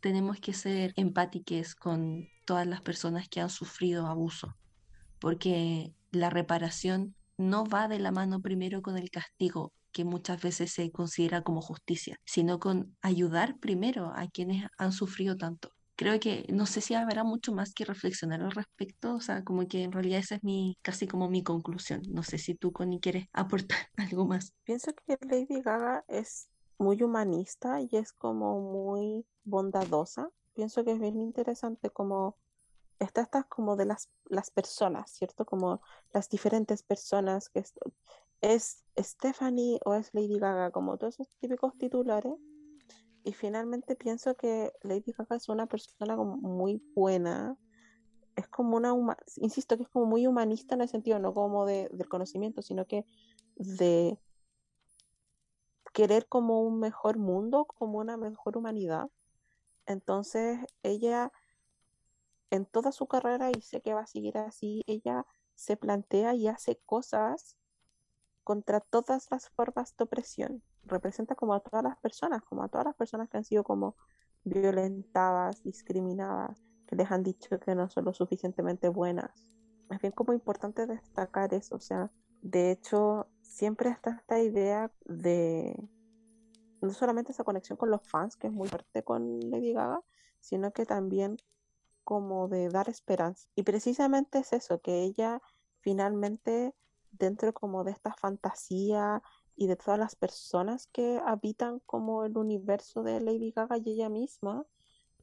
[0.00, 4.54] tenemos que ser empáticos con todas las personas que han sufrido abuso,
[5.18, 10.72] porque la reparación no va de la mano primero con el castigo que muchas veces
[10.72, 16.46] se considera como justicia, sino con ayudar primero a quienes han sufrido tanto creo que
[16.52, 19.92] no sé si habrá mucho más que reflexionar al respecto, o sea, como que en
[19.92, 22.02] realidad esa es mi, casi como mi conclusión.
[22.08, 24.54] No sé si tú, Connie, quieres aportar algo más.
[24.64, 30.30] Pienso que Lady Gaga es muy humanista y es como muy bondadosa.
[30.54, 32.36] Pienso que es bien interesante como
[32.98, 35.44] está estas como de las, las personas, ¿cierto?
[35.44, 35.80] Como
[36.12, 37.74] las diferentes personas que es,
[38.40, 42.34] es Stephanie o es Lady Gaga, como todos esos típicos titulares
[43.24, 47.56] y finalmente pienso que Lady Gaga es una persona muy buena.
[48.36, 48.92] Es como una,
[49.36, 52.86] insisto, que es como muy humanista en el sentido, no como de, del conocimiento, sino
[52.86, 53.06] que
[53.56, 54.18] de
[55.94, 59.08] querer como un mejor mundo, como una mejor humanidad.
[59.86, 61.32] Entonces, ella,
[62.50, 66.48] en toda su carrera, y sé que va a seguir así, ella se plantea y
[66.48, 67.56] hace cosas
[68.42, 72.86] contra todas las formas de opresión representa como a todas las personas, como a todas
[72.86, 73.96] las personas que han sido como
[74.44, 79.48] violentadas, discriminadas, que les han dicho que no son lo suficientemente buenas.
[79.90, 82.10] Es bien como importante destacar eso, o sea,
[82.44, 85.74] de hecho, siempre está esta idea de
[86.82, 90.02] no solamente esa conexión con los fans, que es muy fuerte con Lady Gaga,
[90.40, 91.38] sino que también
[92.04, 93.48] como de dar esperanza.
[93.54, 95.40] Y precisamente es eso, que ella
[95.80, 96.74] finalmente,
[97.12, 99.22] dentro como de esta fantasía
[99.56, 104.08] y de todas las personas que habitan como el universo de Lady Gaga y ella
[104.08, 104.66] misma,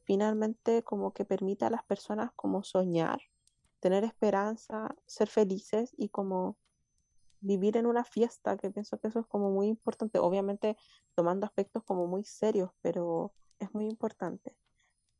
[0.04, 3.20] finalmente como que permite a las personas como soñar,
[3.80, 6.56] tener esperanza, ser felices y como
[7.40, 10.76] vivir en una fiesta, que pienso que eso es como muy importante, obviamente
[11.14, 14.56] tomando aspectos como muy serios, pero es muy importante.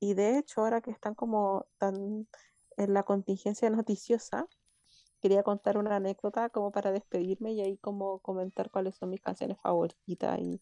[0.01, 2.29] Y de hecho, ahora que están como tan
[2.77, 4.49] en la contingencia noticiosa,
[5.23, 9.59] quería contar una anécdota como para despedirme y ahí como comentar cuáles son mis canciones
[9.61, 10.61] favoritas y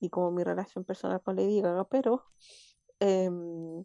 [0.00, 2.24] y como mi relación personal con Lady Gaga, pero
[2.98, 3.84] em,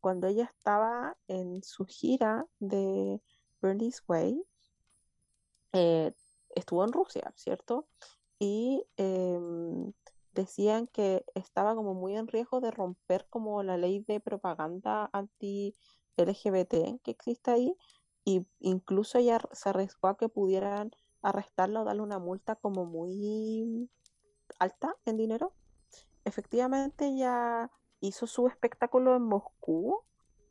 [0.00, 3.20] cuando ella estaba en su gira de
[3.62, 4.42] Burn Way,
[5.72, 6.12] eh,
[6.54, 7.86] estuvo en Rusia, ¿cierto?
[8.38, 9.92] Y em,
[10.34, 17.00] decían que estaba como muy en riesgo de romper como la ley de propaganda anti-LGBT
[17.02, 17.76] que existe ahí,
[18.24, 20.92] y incluso ella se arriesgó a que pudieran
[21.22, 23.90] arrestarla o darle una multa como muy
[24.58, 25.52] alta en dinero.
[26.24, 27.70] Efectivamente, ella
[28.00, 30.02] hizo su espectáculo en Moscú.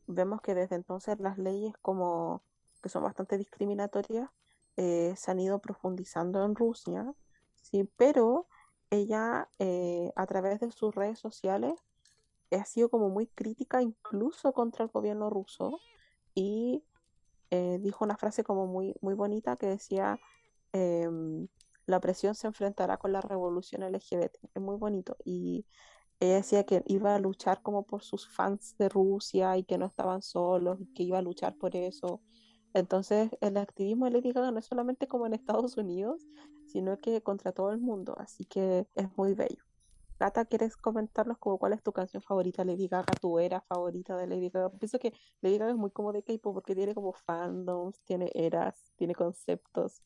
[0.07, 2.43] Vemos que desde entonces las leyes como
[2.82, 4.30] que son bastante discriminatorias
[4.78, 7.13] eh, se han ido profundizando en Rusia,
[7.61, 8.47] sí, pero
[8.89, 11.74] ella eh, a través de sus redes sociales
[12.51, 15.80] ha sido como muy crítica incluso contra el gobierno ruso
[16.36, 16.84] y
[17.51, 20.19] eh, dijo una frase como muy, muy bonita que decía
[20.73, 21.47] em,
[21.85, 24.39] la opresión se enfrentará con la revolución LGBT.
[24.55, 25.17] Es muy bonito.
[25.25, 25.65] Y
[26.19, 29.85] ella decía que iba a luchar como por sus fans de Rusia y que no
[29.87, 32.21] estaban solos, y que iba a luchar por eso.
[32.73, 36.25] Entonces, el activismo de no es solamente como en Estados Unidos,
[36.67, 38.15] sino que contra todo el mundo.
[38.17, 39.70] Así que es muy bello.
[40.22, 44.28] Gata, ¿quieres comentarnos como cuál es tu canción favorita Lady Gaga, tu era favorita de
[44.28, 44.69] Lady Gaga?
[44.69, 48.93] Pienso que Lady Gaga es muy como de K-pop porque tiene como fandoms, tiene eras,
[48.97, 50.03] tiene conceptos.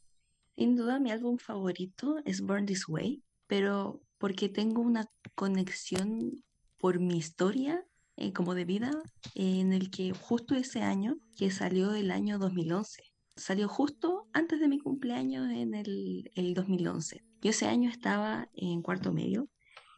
[0.56, 6.32] Sin duda mi álbum favorito es Burn This Way, pero porque tengo una conexión
[6.78, 7.86] por mi historia
[8.16, 8.92] eh, como de vida
[9.34, 13.04] en el que justo ese año, que salió el año 2011,
[13.36, 17.22] salió justo antes de mi cumpleaños en el, el 2011.
[17.42, 19.50] Yo ese año estaba en cuarto medio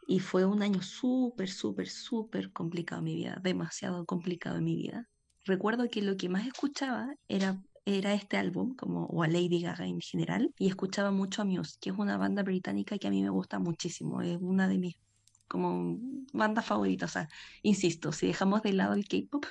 [0.08, 4.76] y fue un año súper, súper, súper complicado en mi vida, demasiado complicado en mi
[4.76, 5.08] vida.
[5.46, 9.88] Recuerdo que lo que más escuchaba era era este álbum, como, o a Lady Gaga
[9.88, 13.24] en general, y escuchaba mucho a Muse, que es una banda británica que a mí
[13.24, 14.98] me gusta muchísimo, es una de mis
[15.48, 15.98] como
[16.34, 17.30] o sea,
[17.64, 19.46] insisto, si dejamos de lado el K-pop,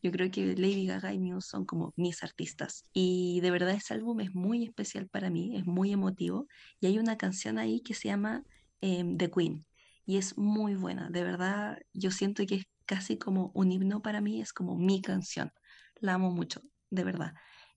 [0.00, 3.94] yo creo que Lady Gaga y Muse son como mis artistas, y de verdad ese
[3.94, 6.46] álbum es muy especial para mí, es muy emotivo,
[6.80, 8.44] y hay una canción ahí que se llama
[8.80, 9.66] em, The Queen,
[10.06, 14.20] y es muy buena, de verdad, yo siento que es casi como un himno para
[14.20, 15.52] mí, es como mi canción,
[15.96, 17.34] la amo mucho, de verdad.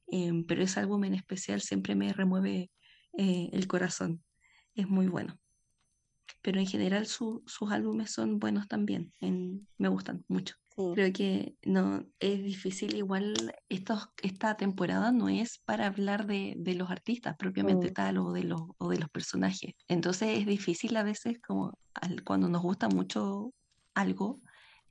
[0.07, 2.71] Em, pero ese álbum en especial siempre me remueve
[3.17, 4.23] eh, el corazón.
[4.75, 5.39] Es muy bueno.
[6.41, 9.13] Pero en general sus álbumes son buenos también.
[9.77, 10.55] me gustan mucho.
[10.75, 12.95] Creo que no es difícil.
[12.95, 17.93] Igual estos, esta temporada no es para hablar de, de los artistas propiamente mm.
[17.93, 19.73] tal o de, los, o de los personajes.
[19.87, 21.73] Entonces es difícil a veces como
[22.23, 23.53] cuando nos gusta mucho
[23.93, 24.41] algo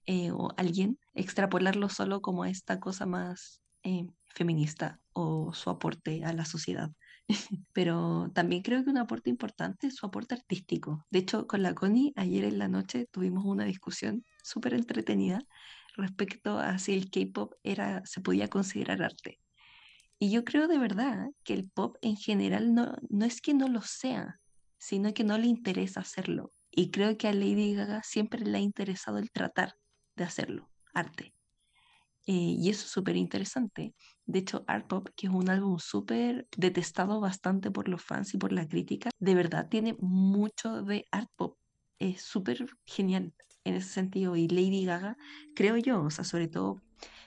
[0.07, 6.33] eh, o alguien, extrapolarlo solo como esta cosa más eh, feminista o su aporte a
[6.33, 6.91] la sociedad.
[7.73, 11.07] Pero también creo que un aporte importante es su aporte artístico.
[11.11, 15.41] De hecho, con la Connie ayer en la noche tuvimos una discusión súper entretenida
[15.97, 19.39] respecto a si el K-pop era, se podía considerar arte.
[20.19, 23.69] Y yo creo de verdad que el pop en general no, no es que no
[23.69, 24.41] lo sea,
[24.79, 26.51] sino que no le interesa hacerlo.
[26.71, 29.75] Y creo que a Lady Gaga siempre le ha interesado el tratar
[30.17, 31.35] de hacerlo, arte.
[32.27, 33.95] Eh, y eso es súper interesante.
[34.27, 38.39] De hecho, Art Pop, que es un álbum súper detestado bastante por los fans y
[38.39, 41.59] por la crítica, de verdad tiene mucho de Art Pop.
[41.99, 44.37] Es súper genial en ese sentido.
[44.37, 45.17] Y Lady Gaga,
[45.55, 46.83] creo yo, o sea, sobre todo,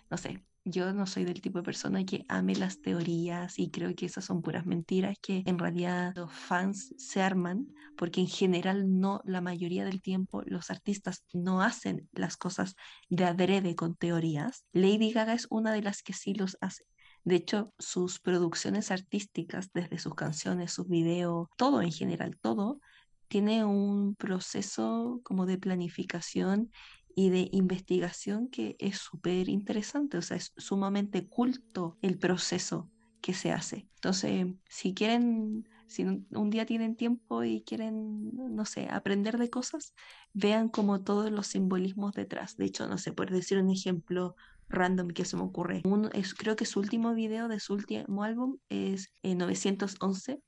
[0.10, 3.94] no sé, yo no soy del tipo de persona que ame las teorías y creo
[3.96, 9.00] que esas son puras mentiras que en realidad los fans se arman porque en general
[9.00, 12.76] no, la mayoría del tiempo los artistas no hacen las cosas
[13.10, 14.66] de adrede con teorías.
[14.74, 16.86] Lady Gaga es una de las que sí los hace.
[17.24, 22.80] De hecho, sus producciones artísticas, desde sus canciones, sus videos, todo en general, todo,
[23.28, 26.72] tiene un proceso como de planificación
[27.16, 32.92] y de investigación que es súper interesante, o sea, es sumamente culto el proceso
[33.22, 33.88] que se hace.
[33.96, 39.94] Entonces, si quieren, si un día tienen tiempo y quieren, no sé, aprender de cosas,
[40.34, 42.58] vean como todos los simbolismos detrás.
[42.58, 44.36] De hecho, no sé, por decir un ejemplo
[44.68, 45.84] random que se me ocurre.
[46.14, 50.42] es, creo que su último video de su último álbum es 911 eh,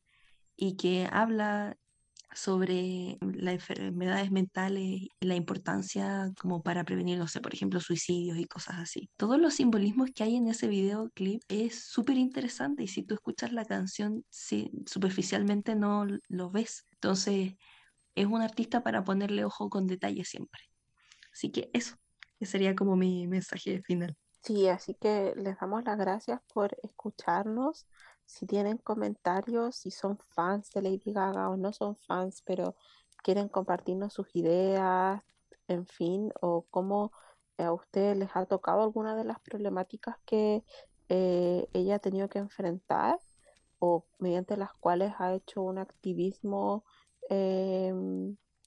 [0.57, 1.77] y que habla
[2.33, 8.45] sobre las enfermedades mentales la importancia como para prevenir, no sé, por ejemplo, suicidios y
[8.45, 9.09] cosas así.
[9.17, 13.53] Todos los simbolismos que hay en ese videoclip es súper interesante y si tú escuchas
[13.53, 16.85] la canción, si, superficialmente no lo ves.
[16.93, 17.55] Entonces,
[18.15, 20.61] es un artista para ponerle ojo con detalle siempre.
[21.31, 21.95] Así que eso,
[22.39, 24.15] ese sería como mi mensaje final.
[24.43, 27.85] Sí, así que les damos las gracias por escucharnos
[28.27, 32.75] si tienen comentarios, si son fans de Lady Gaga o no son fans, pero
[33.23, 35.23] quieren compartirnos sus ideas,
[35.67, 37.11] en fin, o cómo
[37.57, 40.63] a ustedes les ha tocado alguna de las problemáticas que
[41.09, 43.19] eh, ella ha tenido que enfrentar
[43.79, 46.83] o mediante las cuales ha hecho un activismo
[47.29, 47.93] eh,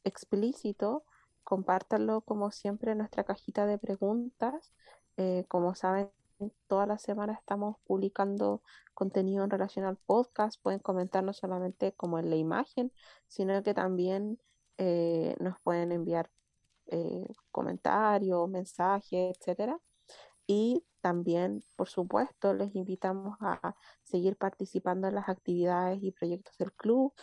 [0.04, 1.04] explícito,
[1.44, 4.72] compártanlo como siempre en nuestra cajita de preguntas.
[5.16, 6.10] Eh, como saben,
[6.66, 8.62] toda la semana estamos publicando
[8.94, 10.60] contenido en relación al podcast.
[10.62, 12.92] Pueden comentar no solamente como en la imagen,
[13.28, 14.38] sino que también
[14.78, 16.30] eh, nos pueden enviar
[16.86, 19.78] eh, comentarios, mensajes, etcétera.
[20.46, 26.72] Y también, por supuesto, les invitamos a seguir participando en las actividades y proyectos del
[26.72, 27.14] club.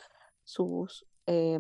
[0.44, 1.60] Sus, eh,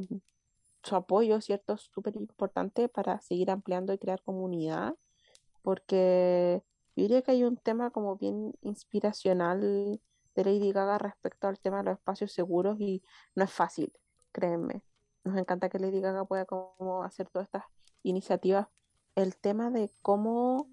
[0.83, 1.73] su apoyo, ¿cierto?
[1.73, 4.95] Es súper importante para seguir ampliando y crear comunidad,
[5.61, 6.63] porque
[6.97, 9.61] yo diría que hay un tema como bien inspiracional
[10.35, 13.03] de Lady Gaga respecto al tema de los espacios seguros y
[13.35, 13.93] no es fácil,
[14.31, 14.81] créanme.
[15.23, 17.65] Nos encanta que Lady Gaga pueda como hacer todas estas
[18.01, 18.67] iniciativas.
[19.13, 20.67] El tema de cómo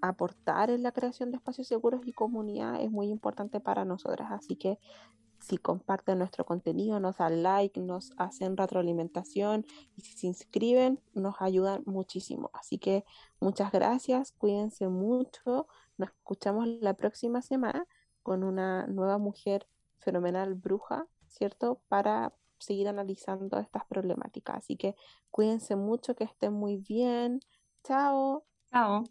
[0.00, 4.32] aportar en la creación de espacios seguros y comunidad es muy importante para nosotras.
[4.32, 4.78] Así que
[5.44, 11.36] si comparten nuestro contenido, nos dan like, nos hacen retroalimentación y si se inscriben, nos
[11.40, 12.50] ayudan muchísimo.
[12.54, 13.04] Así que
[13.40, 15.68] muchas gracias, cuídense mucho.
[15.98, 17.86] Nos escuchamos la próxima semana
[18.22, 19.68] con una nueva mujer
[19.98, 21.82] fenomenal bruja, ¿cierto?
[21.88, 24.56] Para seguir analizando estas problemáticas.
[24.56, 24.96] Así que
[25.30, 27.40] cuídense mucho, que estén muy bien.
[27.82, 28.44] Chao.
[28.70, 29.04] Chao.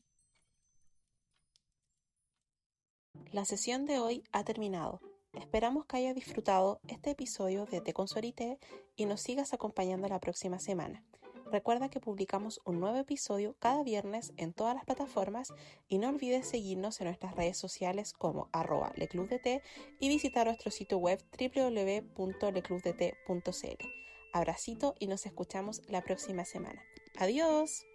[3.31, 5.12] La sesión de hoy ha terminado.
[5.33, 8.57] Esperamos que hayas disfrutado este episodio de Te Consorité
[8.95, 11.03] y nos sigas acompañando la próxima semana.
[11.51, 15.53] Recuerda que publicamos un nuevo episodio cada viernes en todas las plataformas
[15.87, 19.61] y no olvides seguirnos en nuestras redes sociales como arroba leclubdt
[19.99, 23.87] y visitar nuestro sitio web www.leclubdt.cl.
[24.33, 26.81] Abracito y nos escuchamos la próxima semana.
[27.19, 27.85] Adiós.